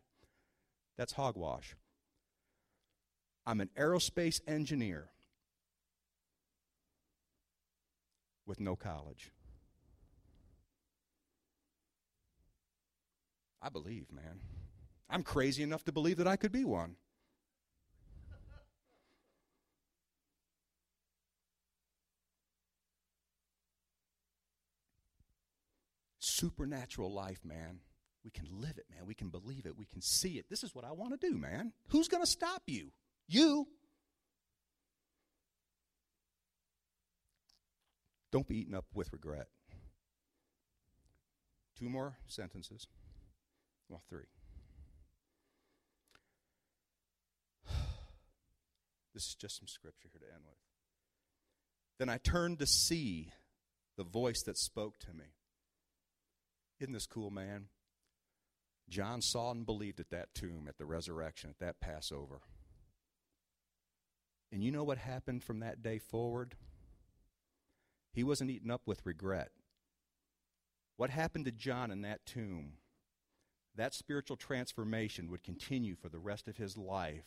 That's 0.97 1.13
hogwash. 1.13 1.77
I'm 3.47 3.61
an 3.61 3.71
aerospace 3.79 4.41
engineer 4.49 5.11
with 8.47 8.59
no 8.59 8.75
college. 8.75 9.31
I 13.63 13.69
believe, 13.69 14.11
man. 14.11 14.41
I'm 15.09 15.23
crazy 15.23 15.63
enough 15.63 15.85
to 15.85 15.93
believe 15.93 16.17
that 16.17 16.27
I 16.27 16.35
could 16.35 16.51
be 16.51 16.65
one. 16.65 16.97
Supernatural 26.37 27.13
life, 27.13 27.41
man. 27.45 27.81
We 28.25 28.31
can 28.31 28.47
live 28.61 28.79
it, 28.79 28.87
man. 28.91 29.07
We 29.07 29.15
can 29.15 29.29
believe 29.29 29.67
it. 29.67 29.77
We 29.77 29.87
can 29.87 30.03
see 30.03 30.39
it. 30.39 30.47
This 30.51 30.65
is 30.65 30.75
what 30.75 30.85
I 30.85 30.93
want 30.93 31.19
to 31.19 31.29
do, 31.29 31.37
man. 31.37 31.73
Who's 31.89 32.09
going 32.09 32.23
to 32.23 32.31
stop 32.31 32.63
you? 32.67 32.91
You. 33.29 33.67
Don't 38.33 38.49
be 38.49 38.59
eaten 38.59 38.75
up 38.75 38.87
with 38.95 39.13
regret. 39.13 39.47
Two 41.79 41.89
more 41.89 42.17
sentences. 42.27 42.87
Well, 43.89 44.03
three. 44.09 44.27
This 49.15 49.29
is 49.29 49.35
just 49.35 49.57
some 49.57 49.67
scripture 49.67 50.09
here 50.13 50.21
to 50.21 50.35
end 50.35 50.45
with. 50.47 50.59
Then 51.99 52.11
I 52.11 52.19
turned 52.19 52.59
to 52.59 52.67
see 52.67 53.31
the 53.97 54.05
voice 54.05 54.43
that 54.43 54.59
spoke 54.59 54.99
to 54.99 55.15
me. 55.15 55.25
Isn't 56.79 56.93
this 56.93 57.07
cool, 57.07 57.31
man? 57.31 57.67
John 58.89 59.21
saw 59.21 59.51
and 59.51 59.67
believed 59.67 59.99
at 60.01 60.11
that 60.11 60.35
tomb, 60.35 60.67
at 60.69 60.79
the 60.79 60.85
resurrection, 60.85 61.51
at 61.51 61.59
that 61.59 61.81
Passover. 61.81 62.41
And 64.53 64.63
you 64.63 64.71
know 64.71 64.85
what 64.85 64.99
happened 64.99 65.43
from 65.43 65.61
that 65.61 65.83
day 65.83 65.99
forward? 65.99 66.55
He 68.13 68.23
wasn't 68.23 68.51
eaten 68.51 68.71
up 68.71 68.83
with 68.87 69.05
regret. 69.05 69.51
What 70.97 71.11
happened 71.11 71.45
to 71.47 71.53
John 71.53 71.91
in 71.91 72.03
that 72.03 72.25
tomb? 72.25 72.75
That 73.75 73.93
spiritual 73.93 74.37
transformation 74.37 75.31
would 75.31 75.43
continue 75.43 75.97
for 75.97 76.09
the 76.09 76.19
rest 76.19 76.49
of 76.49 76.57
his 76.57 76.79
life 76.79 77.27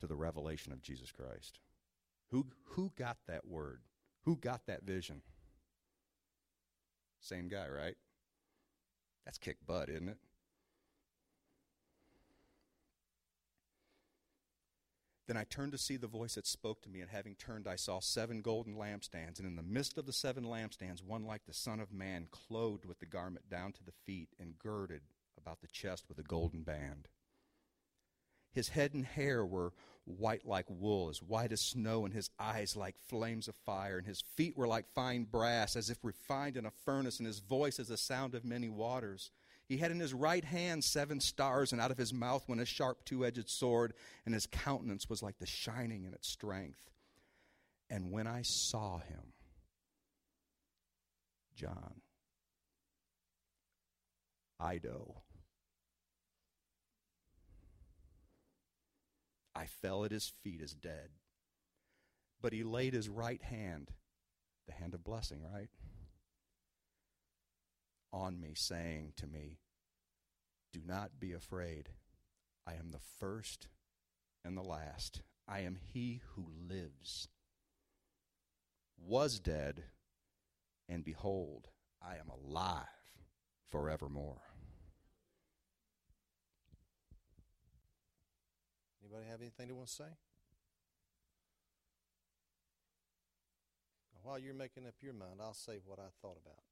to 0.00 0.06
the 0.06 0.14
revelation 0.14 0.72
of 0.72 0.82
Jesus 0.82 1.10
Christ. 1.10 1.58
Who, 2.30 2.46
who 2.70 2.92
got 2.96 3.16
that 3.26 3.46
word? 3.46 3.80
Who 4.24 4.36
got 4.36 4.66
that 4.66 4.84
vision? 4.84 5.22
Same 7.20 7.48
guy, 7.48 7.66
right? 7.68 7.96
That's 9.24 9.38
kick 9.38 9.56
butt, 9.66 9.88
isn't 9.88 10.08
it? 10.08 10.18
Then 15.26 15.36
I 15.38 15.44
turned 15.44 15.72
to 15.72 15.78
see 15.78 15.96
the 15.96 16.06
voice 16.06 16.34
that 16.34 16.46
spoke 16.46 16.82
to 16.82 16.90
me, 16.90 17.00
and 17.00 17.10
having 17.10 17.34
turned, 17.34 17.66
I 17.66 17.76
saw 17.76 17.98
seven 18.00 18.42
golden 18.42 18.76
lampstands, 18.76 19.38
and 19.38 19.46
in 19.46 19.56
the 19.56 19.62
midst 19.62 19.96
of 19.96 20.04
the 20.04 20.12
seven 20.12 20.44
lampstands, 20.44 21.02
one 21.02 21.24
like 21.24 21.46
the 21.46 21.54
Son 21.54 21.80
of 21.80 21.92
Man, 21.92 22.28
clothed 22.30 22.84
with 22.84 22.98
the 22.98 23.06
garment 23.06 23.48
down 23.48 23.72
to 23.72 23.84
the 23.84 23.92
feet, 24.04 24.28
and 24.38 24.58
girded 24.58 25.00
about 25.38 25.62
the 25.62 25.68
chest 25.68 26.04
with 26.08 26.18
a 26.18 26.22
golden 26.22 26.62
band. 26.62 27.08
His 28.54 28.68
head 28.68 28.94
and 28.94 29.04
hair 29.04 29.44
were 29.44 29.72
white 30.04 30.46
like 30.46 30.66
wool, 30.68 31.08
as 31.08 31.22
white 31.22 31.52
as 31.52 31.60
snow, 31.60 32.04
and 32.04 32.14
his 32.14 32.30
eyes 32.38 32.76
like 32.76 32.96
flames 32.98 33.48
of 33.48 33.54
fire, 33.66 33.98
and 33.98 34.06
his 34.06 34.22
feet 34.36 34.56
were 34.56 34.68
like 34.68 34.86
fine 34.94 35.24
brass, 35.24 35.76
as 35.76 35.90
if 35.90 35.98
refined 36.02 36.56
in 36.56 36.66
a 36.66 36.70
furnace, 36.70 37.18
and 37.18 37.26
his 37.26 37.40
voice 37.40 37.80
as 37.80 37.88
the 37.88 37.96
sound 37.96 38.34
of 38.34 38.44
many 38.44 38.68
waters. 38.68 39.30
He 39.66 39.78
had 39.78 39.90
in 39.90 39.98
his 39.98 40.12
right 40.12 40.44
hand 40.44 40.84
seven 40.84 41.20
stars, 41.20 41.72
and 41.72 41.80
out 41.80 41.90
of 41.90 41.98
his 41.98 42.12
mouth 42.12 42.48
went 42.48 42.60
a 42.60 42.66
sharp 42.66 43.04
two 43.04 43.24
edged 43.24 43.48
sword, 43.48 43.94
and 44.24 44.34
his 44.34 44.46
countenance 44.46 45.08
was 45.08 45.22
like 45.22 45.38
the 45.38 45.46
shining 45.46 46.04
in 46.04 46.12
its 46.12 46.28
strength. 46.28 46.90
And 47.90 48.10
when 48.10 48.26
I 48.26 48.42
saw 48.42 48.98
him, 48.98 49.32
John, 51.54 52.02
eido, 54.60 55.14
I 59.54 59.66
fell 59.66 60.04
at 60.04 60.10
his 60.10 60.32
feet 60.42 60.60
as 60.62 60.74
dead. 60.74 61.10
But 62.40 62.52
he 62.52 62.62
laid 62.62 62.94
his 62.94 63.08
right 63.08 63.42
hand, 63.42 63.92
the 64.66 64.72
hand 64.74 64.94
of 64.94 65.04
blessing, 65.04 65.40
right? 65.42 65.70
On 68.12 68.40
me, 68.40 68.52
saying 68.54 69.12
to 69.16 69.26
me, 69.26 69.58
Do 70.72 70.80
not 70.84 71.18
be 71.18 71.32
afraid. 71.32 71.90
I 72.66 72.74
am 72.74 72.90
the 72.90 73.00
first 73.18 73.68
and 74.44 74.56
the 74.56 74.62
last. 74.62 75.22
I 75.46 75.60
am 75.60 75.76
he 75.76 76.22
who 76.34 76.46
lives, 76.68 77.28
was 78.98 79.38
dead, 79.38 79.84
and 80.88 81.04
behold, 81.04 81.68
I 82.00 82.14
am 82.14 82.30
alive 82.30 82.86
forevermore. 83.70 84.53
Anybody 89.04 89.30
have 89.30 89.40
anything 89.40 89.68
they 89.68 89.74
want 89.74 89.88
to 89.88 89.92
say? 89.92 90.04
While 94.22 94.38
you're 94.38 94.54
making 94.54 94.86
up 94.86 94.94
your 95.02 95.12
mind, 95.12 95.40
I'll 95.42 95.52
say 95.52 95.78
what 95.84 95.98
I 95.98 96.08
thought 96.22 96.38
about. 96.42 96.62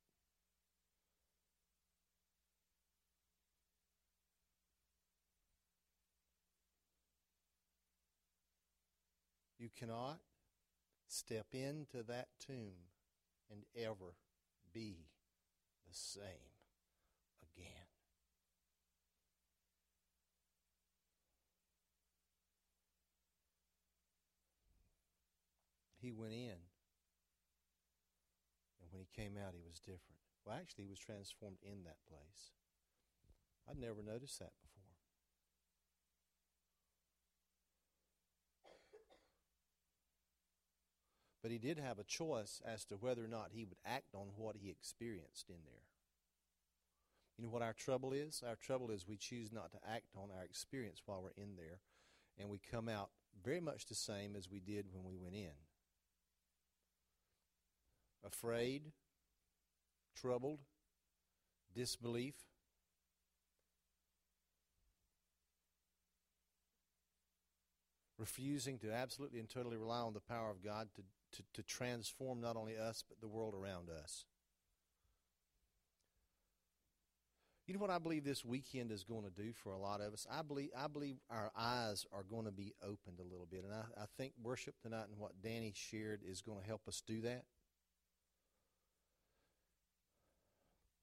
You 9.58 9.68
cannot 9.78 10.18
step 11.08 11.48
into 11.52 12.02
that 12.08 12.28
tomb 12.40 12.88
and 13.50 13.64
ever 13.76 14.16
be 14.72 14.96
the 15.86 15.94
same 15.94 16.51
he 26.02 26.12
went 26.12 26.32
in. 26.32 26.58
And 28.80 28.90
when 28.90 29.00
he 29.00 29.08
came 29.14 29.36
out, 29.38 29.54
he 29.54 29.62
was 29.64 29.78
different. 29.78 30.20
Well, 30.44 30.56
actually, 30.60 30.84
he 30.84 30.90
was 30.90 30.98
transformed 30.98 31.58
in 31.62 31.84
that 31.84 32.02
place. 32.08 32.50
I'd 33.70 33.78
never 33.78 34.02
noticed 34.02 34.40
that 34.40 34.52
before. 34.60 34.72
But 41.42 41.50
he 41.50 41.58
did 41.58 41.78
have 41.78 41.98
a 41.98 42.04
choice 42.04 42.60
as 42.64 42.84
to 42.86 42.94
whether 42.94 43.24
or 43.24 43.28
not 43.28 43.50
he 43.52 43.64
would 43.64 43.78
act 43.84 44.14
on 44.14 44.28
what 44.36 44.56
he 44.60 44.70
experienced 44.70 45.48
in 45.48 45.56
there. 45.64 45.82
You 47.36 47.44
know 47.44 47.50
what 47.50 47.62
our 47.62 47.72
trouble 47.72 48.12
is? 48.12 48.42
Our 48.46 48.54
trouble 48.54 48.90
is 48.90 49.08
we 49.08 49.16
choose 49.16 49.50
not 49.52 49.72
to 49.72 49.78
act 49.88 50.10
on 50.16 50.28
our 50.36 50.44
experience 50.44 51.02
while 51.04 51.22
we're 51.22 51.42
in 51.42 51.56
there, 51.56 51.80
and 52.38 52.48
we 52.48 52.60
come 52.70 52.88
out 52.88 53.10
very 53.42 53.60
much 53.60 53.86
the 53.86 53.94
same 53.94 54.36
as 54.36 54.48
we 54.48 54.60
did 54.60 54.86
when 54.92 55.04
we 55.04 55.16
went 55.16 55.34
in. 55.34 55.50
Afraid, 58.24 58.92
troubled, 60.16 60.60
disbelief, 61.74 62.34
refusing 68.18 68.78
to 68.78 68.92
absolutely 68.92 69.40
and 69.40 69.48
totally 69.48 69.76
rely 69.76 69.98
on 69.98 70.14
the 70.14 70.20
power 70.20 70.50
of 70.50 70.62
God 70.62 70.88
to, 70.94 71.02
to, 71.36 71.42
to 71.54 71.62
transform 71.62 72.40
not 72.40 72.56
only 72.56 72.76
us, 72.78 73.02
but 73.08 73.20
the 73.20 73.26
world 73.26 73.54
around 73.54 73.88
us. 73.90 74.24
You 77.66 77.74
know 77.74 77.80
what 77.80 77.90
I 77.90 77.98
believe 77.98 78.24
this 78.24 78.44
weekend 78.44 78.92
is 78.92 79.02
going 79.02 79.24
to 79.24 79.30
do 79.30 79.52
for 79.52 79.72
a 79.72 79.78
lot 79.78 80.00
of 80.00 80.12
us? 80.12 80.26
I 80.30 80.42
believe 80.42 80.70
I 80.76 80.88
believe 80.88 81.16
our 81.30 81.50
eyes 81.56 82.04
are 82.12 82.22
going 82.22 82.44
to 82.44 82.52
be 82.52 82.74
opened 82.82 83.18
a 83.18 83.24
little 83.24 83.46
bit. 83.50 83.64
And 83.64 83.72
I, 83.72 84.02
I 84.02 84.04
think 84.18 84.32
worship 84.42 84.74
tonight 84.82 85.06
and 85.10 85.18
what 85.18 85.40
Danny 85.42 85.72
shared 85.74 86.20
is 86.28 86.42
going 86.42 86.60
to 86.60 86.66
help 86.66 86.82
us 86.86 87.02
do 87.06 87.20
that. 87.22 87.44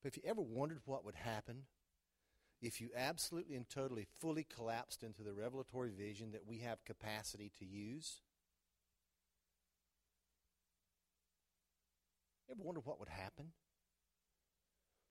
But 0.02 0.10
if 0.10 0.18
you 0.18 0.24
ever 0.26 0.42
wondered 0.42 0.82
what 0.86 1.04
would 1.06 1.16
happen 1.16 1.64
if 2.62 2.82
you 2.82 2.90
absolutely 2.96 3.56
and 3.56 3.70
totally 3.70 4.06
fully 4.20 4.44
collapsed 4.44 5.04
into 5.04 5.24
the 5.24 5.34
revelatory 5.34 5.92
vision 5.92 6.32
that 6.32 6.46
we 6.46 6.60
have 6.60 6.84
capacity 6.86 7.52
to 7.60 7.66
use? 7.66 8.22
Ever 12.50 12.62
wonder 12.64 12.82
what 12.84 13.00
would 13.00 13.10
happen? 13.10 13.52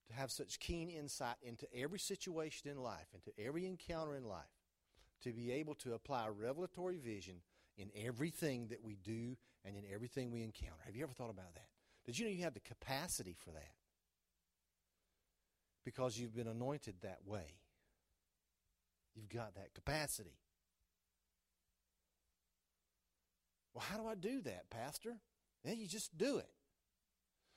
To 0.07 0.13
have 0.13 0.31
such 0.31 0.59
keen 0.59 0.89
insight 0.89 1.37
into 1.41 1.67
every 1.73 1.99
situation 1.99 2.69
in 2.69 2.77
life, 2.77 3.07
into 3.13 3.31
every 3.39 3.65
encounter 3.67 4.15
in 4.15 4.23
life, 4.23 4.57
to 5.23 5.31
be 5.31 5.51
able 5.51 5.75
to 5.75 5.93
apply 5.93 6.27
revelatory 6.27 6.97
vision 6.97 7.41
in 7.77 7.91
everything 7.95 8.67
that 8.69 8.83
we 8.83 8.95
do 8.95 9.37
and 9.63 9.75
in 9.75 9.83
everything 9.91 10.31
we 10.31 10.43
encounter. 10.43 10.81
Have 10.85 10.95
you 10.95 11.03
ever 11.03 11.13
thought 11.13 11.29
about 11.29 11.53
that? 11.53 11.67
Did 12.05 12.17
you 12.17 12.25
know 12.25 12.31
you 12.31 12.43
have 12.43 12.55
the 12.55 12.59
capacity 12.59 13.35
for 13.37 13.51
that? 13.51 13.78
Because 15.89 16.19
you've 16.19 16.35
been 16.35 16.47
anointed 16.47 16.93
that 17.01 17.17
way. 17.25 17.55
You've 19.15 19.27
got 19.27 19.55
that 19.55 19.73
capacity. 19.73 20.37
Well, 23.73 23.83
how 23.89 23.97
do 23.97 24.07
I 24.07 24.13
do 24.13 24.39
that, 24.41 24.69
Pastor? 24.69 25.17
Yeah, 25.63 25.73
you 25.73 25.87
just 25.87 26.15
do 26.15 26.37
it. 26.37 26.51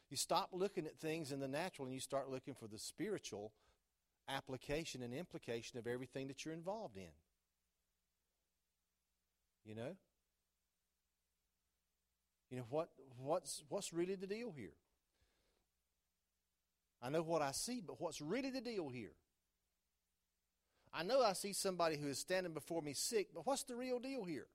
You 0.08 0.16
stop 0.16 0.48
looking 0.52 0.86
at 0.86 0.98
things 0.98 1.30
in 1.30 1.40
the 1.40 1.48
natural 1.48 1.84
and 1.84 1.92
you 1.92 2.00
start 2.00 2.30
looking 2.30 2.54
for 2.54 2.66
the 2.66 2.78
spiritual 2.78 3.52
application 4.26 5.02
and 5.02 5.12
implication 5.12 5.78
of 5.78 5.86
everything 5.86 6.28
that 6.28 6.42
you're 6.42 6.54
involved 6.54 6.96
in. 6.96 7.12
You 9.66 9.74
know? 9.74 9.96
You 12.50 12.56
know 12.58 12.64
what 12.70 12.88
what's 13.18 13.62
what's 13.68 13.92
really 13.92 14.14
the 14.14 14.26
deal 14.26 14.54
here? 14.56 14.72
I 17.02 17.10
know 17.10 17.22
what 17.22 17.42
I 17.42 17.50
see, 17.50 17.82
but 17.84 18.00
what's 18.00 18.20
really 18.20 18.50
the 18.50 18.60
deal 18.60 18.88
here? 18.88 19.12
I 20.94 21.02
know 21.02 21.22
I 21.22 21.32
see 21.32 21.52
somebody 21.52 21.96
who 21.96 22.06
is 22.08 22.18
standing 22.18 22.52
before 22.52 22.82
me 22.82 22.92
sick, 22.92 23.28
but 23.34 23.46
what's 23.46 23.64
the 23.64 23.74
real 23.74 23.98
deal 23.98 24.24
here? 24.24 24.46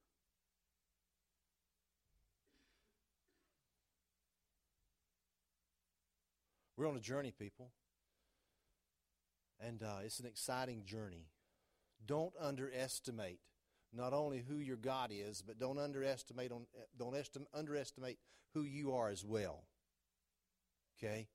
We're 6.78 6.88
on 6.88 6.96
a 6.96 7.02
journey, 7.02 7.34
people. 7.38 7.72
And 9.60 9.82
uh, 9.82 9.98
it's 10.06 10.20
an 10.20 10.28
exciting 10.28 10.84
journey. 10.86 11.26
Don't 12.06 12.34
underestimate 12.40 13.40
not 13.92 14.14
only 14.14 14.44
who 14.48 14.60
your 14.60 14.78
God 14.78 15.10
is, 15.12 15.42
but 15.42 15.60
don't 15.60 15.80
underestimate 15.80 16.52
on, 16.52 16.68
don't 16.98 17.16
estim- 17.16 17.48
underestimate 17.54 18.20
who 18.54 18.62
you 18.62 18.94
are 18.94 19.10
as 19.10 19.26
well. 19.26 19.64
Okay? 20.98 21.28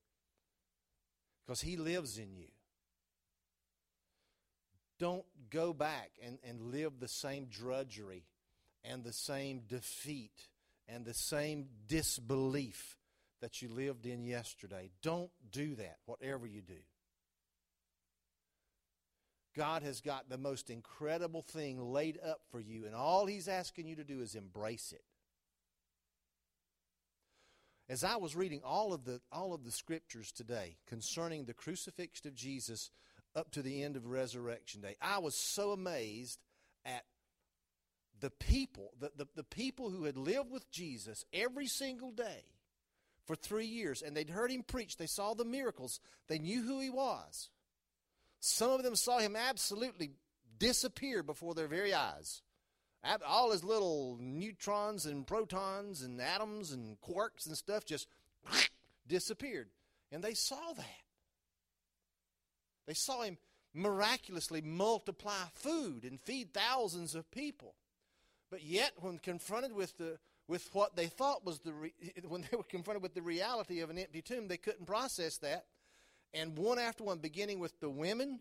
Because 1.44 1.60
He 1.60 1.76
lives 1.76 2.18
in 2.18 2.34
you. 2.34 2.48
Don't 4.98 5.24
go 5.50 5.72
back 5.72 6.12
and, 6.24 6.38
and 6.48 6.72
live 6.72 7.00
the 7.00 7.08
same 7.08 7.46
drudgery 7.46 8.24
and 8.84 9.02
the 9.02 9.12
same 9.12 9.62
defeat 9.68 10.48
and 10.88 11.04
the 11.04 11.14
same 11.14 11.66
disbelief 11.86 12.98
that 13.40 13.62
you 13.62 13.68
lived 13.68 14.06
in 14.06 14.24
yesterday. 14.24 14.90
Don't 15.02 15.30
do 15.50 15.74
that, 15.76 15.96
whatever 16.06 16.46
you 16.46 16.62
do. 16.62 16.74
God 19.56 19.82
has 19.82 20.00
got 20.00 20.30
the 20.30 20.38
most 20.38 20.70
incredible 20.70 21.42
thing 21.42 21.92
laid 21.92 22.18
up 22.24 22.40
for 22.50 22.60
you, 22.60 22.86
and 22.86 22.94
all 22.94 23.26
He's 23.26 23.48
asking 23.48 23.86
you 23.86 23.96
to 23.96 24.04
do 24.04 24.20
is 24.20 24.34
embrace 24.34 24.92
it 24.92 25.04
as 27.92 28.02
I 28.02 28.16
was 28.16 28.34
reading 28.34 28.62
all 28.64 28.94
of 28.94 29.04
the 29.04 29.20
all 29.30 29.52
of 29.52 29.64
the 29.64 29.70
scriptures 29.70 30.32
today 30.32 30.78
concerning 30.86 31.44
the 31.44 31.52
crucifixion 31.52 32.26
of 32.26 32.34
Jesus 32.34 32.90
up 33.36 33.50
to 33.50 33.60
the 33.60 33.82
end 33.82 33.96
of 33.96 34.06
resurrection 34.06 34.80
day, 34.80 34.96
I 35.02 35.18
was 35.18 35.34
so 35.34 35.72
amazed 35.72 36.38
at 36.86 37.04
the 38.18 38.30
people, 38.30 38.92
the, 38.98 39.10
the, 39.14 39.26
the 39.36 39.44
people 39.44 39.90
who 39.90 40.04
had 40.04 40.16
lived 40.16 40.50
with 40.50 40.70
Jesus 40.70 41.26
every 41.34 41.66
single 41.66 42.12
day 42.12 42.44
for 43.26 43.36
three 43.36 43.66
years, 43.66 44.00
and 44.00 44.16
they'd 44.16 44.30
heard 44.30 44.50
him 44.50 44.62
preach, 44.62 44.96
they 44.96 45.06
saw 45.06 45.34
the 45.34 45.44
miracles, 45.44 46.00
they 46.28 46.38
knew 46.38 46.62
who 46.62 46.80
he 46.80 46.88
was. 46.88 47.50
Some 48.40 48.70
of 48.70 48.82
them 48.82 48.96
saw 48.96 49.18
him 49.18 49.36
absolutely 49.36 50.12
disappear 50.58 51.22
before 51.22 51.54
their 51.54 51.68
very 51.68 51.92
eyes 51.92 52.40
all 53.26 53.50
his 53.50 53.64
little 53.64 54.16
neutrons 54.20 55.06
and 55.06 55.26
protons 55.26 56.02
and 56.02 56.20
atoms 56.20 56.72
and 56.72 56.96
quarks 57.00 57.46
and 57.46 57.56
stuff 57.56 57.84
just 57.84 58.06
disappeared. 59.06 59.68
And 60.10 60.22
they 60.22 60.34
saw 60.34 60.72
that. 60.76 60.86
They 62.86 62.94
saw 62.94 63.22
him 63.22 63.38
miraculously 63.74 64.60
multiply 64.60 65.32
food 65.54 66.04
and 66.04 66.20
feed 66.20 66.52
thousands 66.52 67.14
of 67.14 67.30
people. 67.30 67.74
But 68.50 68.62
yet, 68.62 68.92
when 69.00 69.18
confronted 69.18 69.72
with 69.72 69.96
the 69.96 70.18
with 70.48 70.68
what 70.74 70.96
they 70.96 71.06
thought 71.06 71.46
was 71.46 71.60
the 71.60 71.72
re- 71.72 71.94
when 72.28 72.42
they 72.42 72.56
were 72.56 72.64
confronted 72.64 73.02
with 73.02 73.14
the 73.14 73.22
reality 73.22 73.80
of 73.80 73.90
an 73.90 73.98
empty 73.98 74.22
tomb, 74.22 74.48
they 74.48 74.58
couldn't 74.58 74.86
process 74.86 75.38
that. 75.38 75.64
And 76.34 76.56
one 76.56 76.78
after 76.78 77.04
one, 77.04 77.18
beginning 77.18 77.58
with 77.58 77.78
the 77.80 77.90
women, 77.90 78.40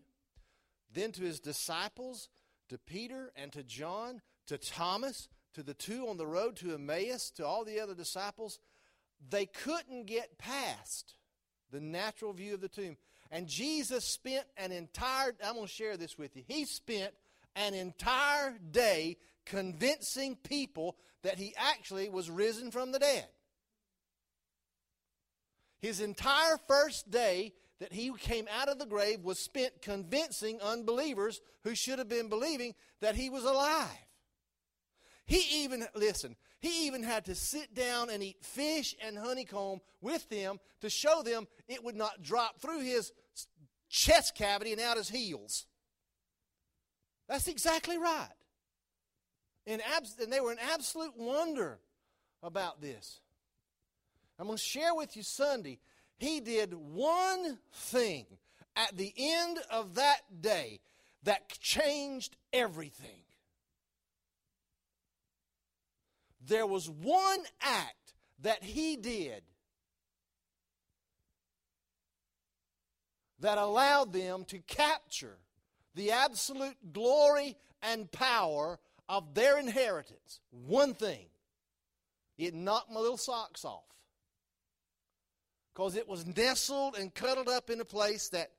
then 0.92 1.12
to 1.12 1.22
his 1.22 1.40
disciples, 1.40 2.28
to 2.68 2.78
Peter 2.78 3.32
and 3.36 3.52
to 3.52 3.62
John, 3.62 4.20
to 4.46 4.58
Thomas, 4.58 5.28
to 5.54 5.62
the 5.62 5.74
two 5.74 6.08
on 6.08 6.16
the 6.16 6.26
road 6.26 6.56
to 6.56 6.74
Emmaus, 6.74 7.30
to 7.36 7.46
all 7.46 7.64
the 7.64 7.80
other 7.80 7.94
disciples, 7.94 8.58
they 9.30 9.46
couldn't 9.46 10.06
get 10.06 10.38
past 10.38 11.14
the 11.70 11.80
natural 11.80 12.32
view 12.32 12.54
of 12.54 12.60
the 12.60 12.68
tomb. 12.68 12.96
And 13.30 13.46
Jesus 13.46 14.04
spent 14.04 14.44
an 14.56 14.72
entire, 14.72 15.32
I'm 15.44 15.54
going 15.54 15.66
to 15.66 15.72
share 15.72 15.96
this 15.96 16.18
with 16.18 16.36
you. 16.36 16.42
He 16.46 16.64
spent 16.64 17.14
an 17.56 17.74
entire 17.74 18.58
day 18.70 19.16
convincing 19.46 20.36
people 20.36 20.96
that 21.22 21.38
he 21.38 21.54
actually 21.56 22.08
was 22.08 22.30
risen 22.30 22.70
from 22.70 22.92
the 22.92 22.98
dead. 22.98 23.26
His 25.80 26.00
entire 26.00 26.58
first 26.68 27.10
day 27.10 27.54
that 27.80 27.92
he 27.92 28.12
came 28.12 28.46
out 28.56 28.68
of 28.68 28.78
the 28.78 28.86
grave 28.86 29.24
was 29.24 29.38
spent 29.38 29.82
convincing 29.82 30.60
unbelievers 30.60 31.40
who 31.64 31.74
should 31.74 31.98
have 31.98 32.08
been 32.08 32.28
believing 32.28 32.74
that 33.00 33.16
he 33.16 33.30
was 33.30 33.44
alive. 33.44 33.88
He 35.32 35.62
even, 35.64 35.86
listen, 35.94 36.36
he 36.60 36.86
even 36.86 37.02
had 37.02 37.24
to 37.24 37.34
sit 37.34 37.74
down 37.74 38.10
and 38.10 38.22
eat 38.22 38.44
fish 38.44 38.94
and 39.02 39.16
honeycomb 39.16 39.80
with 40.02 40.28
them 40.28 40.60
to 40.82 40.90
show 40.90 41.22
them 41.22 41.48
it 41.68 41.82
would 41.82 41.96
not 41.96 42.22
drop 42.22 42.60
through 42.60 42.80
his 42.80 43.12
chest 43.88 44.34
cavity 44.34 44.72
and 44.72 44.80
out 44.82 44.98
his 44.98 45.08
heels. 45.08 45.64
That's 47.30 47.48
exactly 47.48 47.96
right. 47.96 48.28
And, 49.66 49.80
they 50.28 50.40
were 50.40 50.52
in 50.52 50.58
absolute 50.58 51.14
wonder 51.16 51.78
about 52.42 52.82
this. 52.82 53.20
I'm 54.38 54.48
going 54.48 54.58
to 54.58 54.62
share 54.62 54.94
with 54.94 55.16
you 55.16 55.22
Sunday. 55.22 55.78
He 56.18 56.40
did 56.40 56.74
one 56.74 57.58
thing 57.72 58.26
at 58.76 58.98
the 58.98 59.14
end 59.16 59.60
of 59.70 59.94
that 59.94 60.42
day 60.42 60.80
that 61.22 61.48
changed 61.58 62.36
everything. 62.52 63.22
There 66.46 66.66
was 66.66 66.88
one 66.88 67.40
act 67.60 68.14
that 68.40 68.62
he 68.62 68.96
did 68.96 69.42
that 73.40 73.58
allowed 73.58 74.12
them 74.12 74.44
to 74.46 74.58
capture 74.60 75.38
the 75.94 76.12
absolute 76.12 76.76
glory 76.92 77.56
and 77.82 78.10
power 78.10 78.78
of 79.08 79.34
their 79.34 79.58
inheritance. 79.58 80.40
One 80.50 80.94
thing. 80.94 81.26
it 82.38 82.54
knocked 82.54 82.90
my 82.90 83.00
little 83.00 83.16
socks 83.16 83.64
off. 83.64 83.84
Because 85.74 85.96
it 85.96 86.08
was 86.08 86.26
nestled 86.26 86.96
and 86.96 87.14
cuddled 87.14 87.48
up 87.48 87.70
in 87.70 87.80
a 87.80 87.84
place 87.84 88.28
that 88.30 88.50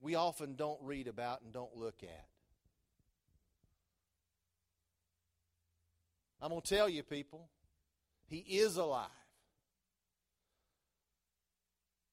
we 0.00 0.14
often 0.14 0.54
don't 0.54 0.80
read 0.82 1.08
about 1.08 1.42
and 1.42 1.52
don't 1.52 1.74
look 1.76 2.02
at. 2.02 2.26
I'm 6.44 6.50
going 6.50 6.60
to 6.60 6.74
tell 6.76 6.90
you, 6.90 7.02
people, 7.02 7.48
He 8.26 8.36
is 8.36 8.76
alive. 8.76 9.08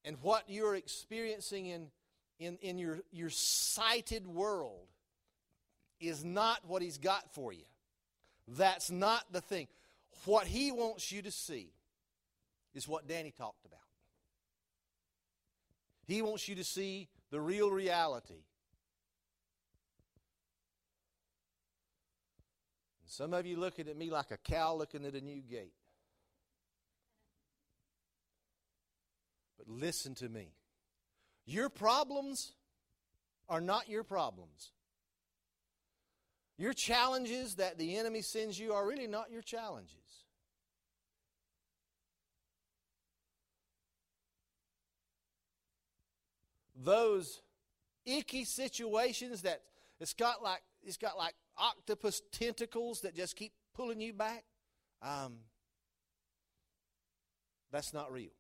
And 0.06 0.16
what 0.22 0.46
you're 0.48 0.74
experiencing 0.74 1.66
in, 1.66 1.88
in, 2.40 2.58
in 2.62 2.78
your, 2.78 3.00
your 3.12 3.30
sighted 3.30 4.26
world 4.26 4.88
is 6.00 6.24
not 6.24 6.62
what 6.66 6.82
He's 6.82 6.98
got 6.98 7.34
for 7.34 7.52
you. 7.52 7.66
That's 8.48 8.90
not 8.90 9.26
the 9.34 9.42
thing. 9.42 9.68
What 10.24 10.48
He 10.48 10.72
wants 10.72 11.12
you 11.12 11.22
to 11.24 11.32
see 11.32 11.74
is 12.74 12.88
what 12.88 13.10
Danny 13.10 13.34
talked 13.38 13.66
about. 13.66 13.80
He 16.06 16.22
wants 16.22 16.48
you 16.48 16.56
to 16.56 16.64
see 16.64 17.10
the 17.32 17.42
real 17.42 17.70
reality. 17.70 18.46
Some 23.12 23.34
of 23.34 23.45
you 23.45 23.57
looking 23.57 23.89
at 23.89 23.97
me 23.97 24.09
like 24.09 24.32
a 24.32 24.38
cow 24.38 24.74
looking 24.74 25.05
at 25.05 25.16
a 25.16 25.20
new 25.20 25.41
gate. 25.41 25.74
But 29.57 29.68
listen 29.68 30.16
to 30.16 30.30
me. 30.30 30.53
Your 31.45 31.68
problems 31.68 32.53
are 33.49 33.59
not 33.59 33.89
your 33.89 34.05
problems. 34.05 34.72
Your 36.57 36.72
challenges 36.72 37.55
that 37.55 37.78
the 37.78 37.97
enemy 37.97 38.22
sends 38.22 38.57
you 38.57 38.72
are 38.72 38.88
really 38.88 39.07
not 39.07 39.30
your 39.30 39.41
challenges. 39.41 39.97
Those 46.78 47.41
icky 48.05 48.45
situations 48.45 49.41
that 49.41 49.64
it's 49.99 50.14
got 50.14 50.41
like 50.41 50.62
it's 50.82 50.97
got 50.97 51.18
like 51.18 51.36
octopus 51.58 52.22
tentacles 52.32 53.02
that 53.02 53.16
just 53.16 53.36
keep 53.36 53.54
pulling 53.76 54.02
you 54.02 54.14
back. 54.14 54.43
Um, 55.02 55.38
that's 57.72 57.93
not 57.93 58.12
real. 58.12 58.32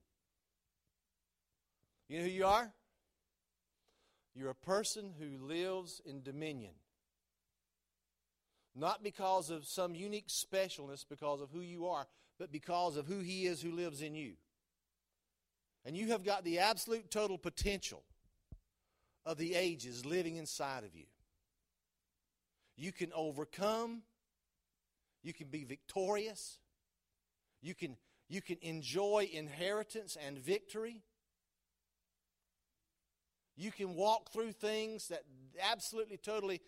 You 2.07 2.19
know 2.19 2.25
who 2.25 2.31
you 2.31 2.45
are? 2.45 2.71
You're 4.35 4.49
a 4.49 4.55
person 4.55 5.13
who 5.19 5.45
lives 5.45 6.01
in 6.05 6.21
dominion. 6.21 6.73
Not 8.75 9.03
because 9.03 9.49
of 9.49 9.65
some 9.65 9.95
unique 9.95 10.27
specialness, 10.27 11.05
because 11.07 11.41
of 11.41 11.49
who 11.51 11.59
you 11.61 11.87
are, 11.87 12.07
but 12.39 12.51
because 12.51 12.95
of 12.95 13.07
who 13.07 13.19
He 13.19 13.45
is 13.45 13.61
who 13.61 13.71
lives 13.71 14.01
in 14.01 14.15
you. 14.15 14.33
And 15.85 15.97
you 15.97 16.09
have 16.09 16.23
got 16.23 16.43
the 16.43 16.59
absolute 16.59 17.09
total 17.11 17.37
potential 17.37 18.03
of 19.25 19.37
the 19.37 19.55
ages 19.55 20.05
living 20.05 20.37
inside 20.37 20.83
of 20.83 20.95
you. 20.95 21.05
You 22.77 22.91
can 22.91 23.11
overcome, 23.13 24.01
you 25.23 25.33
can 25.33 25.47
be 25.47 25.63
victorious, 25.63 26.57
you 27.61 27.75
can, 27.75 27.95
you 28.27 28.41
can 28.41 28.57
enjoy 28.61 29.29
inheritance 29.31 30.17
and 30.25 30.37
victory. 30.37 31.03
You 33.57 33.71
can 33.71 33.93
walk 33.95 34.31
through 34.31 34.53
things 34.53 35.09
that 35.09 35.21
absolutely, 35.61 36.17
totally 36.17 36.61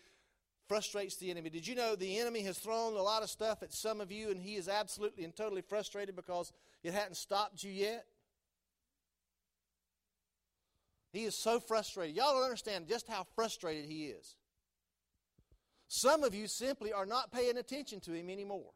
frustrates 0.68 1.16
the 1.16 1.30
enemy. 1.30 1.50
Did 1.50 1.66
you 1.66 1.74
know 1.74 1.96
the 1.96 2.18
enemy 2.18 2.42
has 2.42 2.58
thrown 2.58 2.94
a 2.94 3.02
lot 3.02 3.22
of 3.22 3.30
stuff 3.30 3.62
at 3.62 3.72
some 3.72 4.00
of 4.00 4.12
you 4.12 4.30
and 4.30 4.40
he 4.40 4.54
is 4.54 4.68
absolutely 4.68 5.24
and 5.24 5.34
totally 5.34 5.62
frustrated 5.62 6.14
because 6.14 6.52
it 6.82 6.94
hadn't 6.94 7.16
stopped 7.16 7.62
you 7.64 7.72
yet? 7.72 8.06
He 11.12 11.24
is 11.24 11.36
so 11.36 11.60
frustrated. 11.60 12.16
Y'all 12.16 12.34
don't 12.34 12.44
understand 12.44 12.88
just 12.88 13.06
how 13.08 13.24
frustrated 13.36 13.84
he 13.84 14.06
is. 14.06 14.36
Some 15.96 16.24
of 16.24 16.34
you 16.34 16.48
simply 16.48 16.92
are 16.92 17.06
not 17.06 17.30
paying 17.30 17.56
attention 17.56 18.00
to 18.00 18.12
him 18.12 18.28
anymore. 18.28 18.72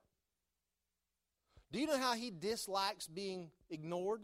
Do 1.72 1.80
you 1.80 1.88
know 1.88 1.98
how 1.98 2.14
he 2.14 2.30
dislikes 2.30 3.08
being 3.08 3.50
ignored? 3.68 4.20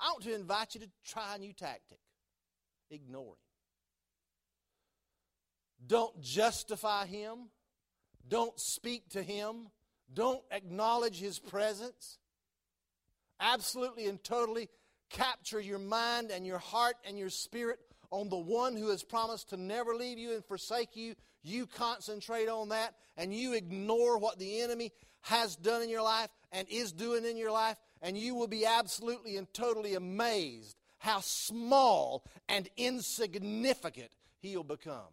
I 0.00 0.08
want 0.10 0.24
to 0.24 0.34
invite 0.34 0.74
you 0.74 0.80
to 0.80 0.88
try 1.06 1.36
a 1.36 1.38
new 1.38 1.52
tactic 1.52 2.00
ignore 2.90 3.34
him. 3.34 3.36
Don't 5.86 6.20
justify 6.20 7.06
him. 7.06 7.50
Don't 8.26 8.58
speak 8.58 9.10
to 9.10 9.22
him. 9.22 9.68
Don't 10.12 10.42
acknowledge 10.50 11.20
his 11.20 11.38
presence. 11.38 12.18
Absolutely 13.38 14.08
and 14.08 14.22
totally 14.24 14.68
capture 15.08 15.60
your 15.60 15.78
mind 15.78 16.32
and 16.32 16.44
your 16.44 16.58
heart 16.58 16.96
and 17.04 17.16
your 17.16 17.30
spirit 17.30 17.78
on 18.12 18.28
the 18.28 18.36
one 18.36 18.76
who 18.76 18.90
has 18.90 19.02
promised 19.02 19.50
to 19.50 19.56
never 19.56 19.94
leave 19.94 20.18
you 20.18 20.34
and 20.34 20.44
forsake 20.44 20.94
you. 20.94 21.14
You 21.42 21.66
concentrate 21.66 22.48
on 22.48 22.68
that 22.68 22.94
and 23.16 23.34
you 23.34 23.54
ignore 23.54 24.18
what 24.18 24.38
the 24.38 24.60
enemy 24.60 24.92
has 25.22 25.56
done 25.56 25.82
in 25.82 25.88
your 25.88 26.02
life 26.02 26.28
and 26.52 26.68
is 26.68 26.92
doing 26.92 27.24
in 27.24 27.36
your 27.36 27.50
life 27.50 27.76
and 28.02 28.16
you 28.16 28.34
will 28.34 28.46
be 28.46 28.66
absolutely 28.66 29.36
and 29.36 29.52
totally 29.52 29.94
amazed 29.94 30.76
how 30.98 31.20
small 31.20 32.24
and 32.48 32.68
insignificant 32.76 34.10
he'll 34.40 34.62
become. 34.62 35.10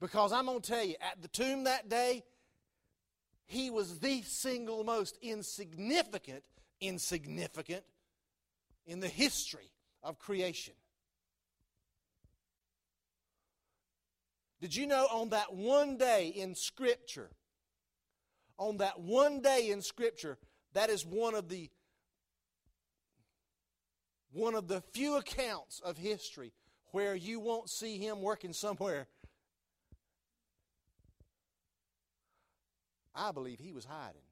Because 0.00 0.32
I'm 0.32 0.46
going 0.46 0.60
to 0.60 0.68
tell 0.68 0.84
you, 0.84 0.94
at 1.00 1.22
the 1.22 1.28
tomb 1.28 1.64
that 1.64 1.88
day, 1.88 2.24
he 3.46 3.70
was 3.70 3.98
the 4.00 4.22
single 4.22 4.82
most 4.82 5.18
insignificant, 5.20 6.42
insignificant 6.82 7.84
in 8.86 9.00
the 9.00 9.08
history 9.08 9.70
of 10.02 10.18
creation. 10.18 10.74
Did 14.60 14.76
you 14.76 14.86
know 14.86 15.06
on 15.10 15.30
that 15.30 15.54
one 15.54 15.96
day 15.96 16.28
in 16.28 16.54
Scripture, 16.54 17.30
on 18.58 18.76
that 18.78 19.00
one 19.00 19.40
day 19.40 19.70
in 19.70 19.82
Scripture, 19.82 20.38
that 20.74 20.90
is 20.90 21.06
one 21.06 21.34
of 21.34 21.48
the 21.48 21.70
one 24.32 24.54
of 24.54 24.66
the 24.66 24.80
few 24.92 25.16
accounts 25.16 25.80
of 25.80 25.98
history 25.98 26.52
where 26.92 27.14
you 27.14 27.38
won't 27.38 27.68
see 27.68 27.98
him 27.98 28.22
working 28.22 28.52
somewhere. 28.52 29.06
I 33.14 33.30
believe 33.32 33.58
he 33.58 33.72
was 33.72 33.84
hiding. 33.84 34.22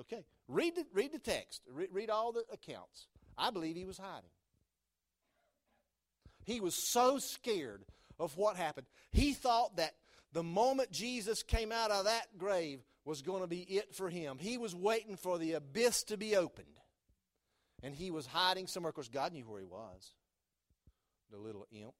Okay, 0.00 0.24
read 0.46 0.76
the, 0.76 0.84
read 0.92 1.12
the 1.12 1.18
text, 1.18 1.62
read, 1.72 1.88
read 1.92 2.10
all 2.10 2.32
the 2.32 2.44
accounts. 2.52 3.08
I 3.36 3.50
believe 3.50 3.76
he 3.76 3.84
was 3.84 3.98
hiding. 3.98 4.30
He 6.44 6.60
was 6.60 6.74
so 6.74 7.18
scared 7.18 7.84
of 8.18 8.36
what 8.36 8.56
happened. 8.56 8.86
He 9.10 9.32
thought 9.32 9.76
that 9.76 9.94
the 10.32 10.42
moment 10.42 10.90
Jesus 10.90 11.42
came 11.42 11.72
out 11.72 11.90
of 11.90 12.04
that 12.04 12.38
grave 12.38 12.80
was 13.04 13.22
going 13.22 13.42
to 13.42 13.48
be 13.48 13.60
it 13.60 13.94
for 13.94 14.08
him. 14.08 14.38
He 14.38 14.58
was 14.58 14.74
waiting 14.74 15.16
for 15.16 15.38
the 15.38 15.54
abyss 15.54 16.04
to 16.04 16.16
be 16.16 16.36
opened. 16.36 16.66
And 17.82 17.94
he 17.94 18.10
was 18.10 18.26
hiding 18.26 18.66
somewhere. 18.66 18.90
Of 18.90 18.96
course, 18.96 19.08
God 19.08 19.32
knew 19.32 19.44
where 19.44 19.60
he 19.60 19.66
was. 19.66 20.12
The 21.30 21.38
little 21.38 21.66
imp. 21.70 21.94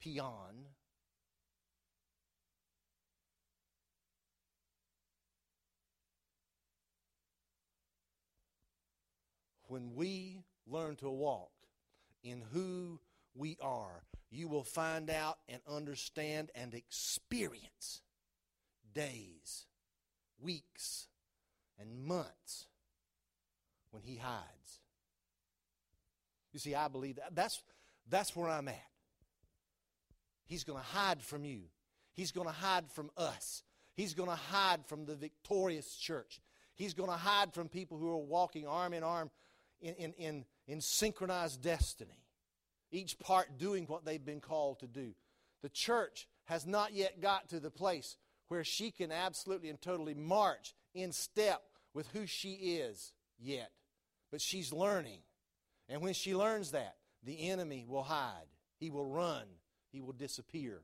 Peon. 0.00 0.66
When 9.70 9.94
we 9.94 10.42
learn 10.66 10.96
to 10.96 11.08
walk 11.08 11.52
in 12.24 12.42
who 12.52 12.98
we 13.36 13.56
are, 13.62 14.02
you 14.28 14.48
will 14.48 14.64
find 14.64 15.08
out 15.08 15.38
and 15.48 15.60
understand 15.68 16.50
and 16.56 16.74
experience 16.74 18.02
days, 18.92 19.66
weeks, 20.42 21.06
and 21.78 22.04
months 22.04 22.66
when 23.92 24.02
He 24.02 24.16
hides. 24.16 24.80
You 26.52 26.58
see, 26.58 26.74
I 26.74 26.88
believe 26.88 27.14
that. 27.16 27.36
That's, 27.36 27.62
that's 28.08 28.34
where 28.34 28.48
I'm 28.48 28.66
at. 28.66 28.82
He's 30.46 30.64
going 30.64 30.80
to 30.80 30.84
hide 30.84 31.22
from 31.22 31.44
you, 31.44 31.60
He's 32.12 32.32
going 32.32 32.48
to 32.48 32.52
hide 32.52 32.90
from 32.90 33.08
us, 33.16 33.62
He's 33.94 34.14
going 34.14 34.30
to 34.30 34.34
hide 34.34 34.84
from 34.86 35.06
the 35.06 35.14
victorious 35.14 35.94
church. 35.94 36.40
He's 36.74 36.94
going 36.94 37.10
to 37.10 37.16
hide 37.16 37.52
from 37.52 37.68
people 37.68 37.98
who 37.98 38.10
are 38.10 38.16
walking 38.16 38.66
arm 38.66 38.94
in 38.94 39.02
arm 39.02 39.30
in, 39.80 39.94
in, 39.94 40.12
in, 40.14 40.44
in 40.66 40.80
synchronized 40.80 41.62
destiny 41.62 42.20
each 42.92 43.18
part 43.18 43.58
doing 43.58 43.84
what 43.86 44.04
they've 44.04 44.24
been 44.24 44.40
called 44.40 44.80
to 44.80 44.86
do. 44.86 45.12
The 45.62 45.68
church 45.68 46.28
has 46.44 46.66
not 46.66 46.92
yet 46.92 47.20
got 47.20 47.48
to 47.50 47.60
the 47.60 47.70
place 47.70 48.16
where 48.48 48.64
she 48.64 48.90
can 48.90 49.12
absolutely 49.12 49.68
and 49.68 49.80
totally 49.80 50.14
march 50.14 50.74
in 50.94 51.12
step 51.12 51.62
with 51.94 52.08
who 52.08 52.26
she 52.26 52.52
is 52.52 53.12
yet, 53.38 53.70
but 54.30 54.40
she's 54.40 54.72
learning. 54.72 55.20
And 55.88 56.02
when 56.02 56.14
she 56.14 56.34
learns 56.34 56.72
that, 56.72 56.96
the 57.22 57.50
enemy 57.50 57.84
will 57.86 58.02
hide, 58.02 58.48
he 58.78 58.90
will 58.90 59.06
run, 59.06 59.44
he 59.92 60.00
will 60.00 60.12
disappear. 60.12 60.82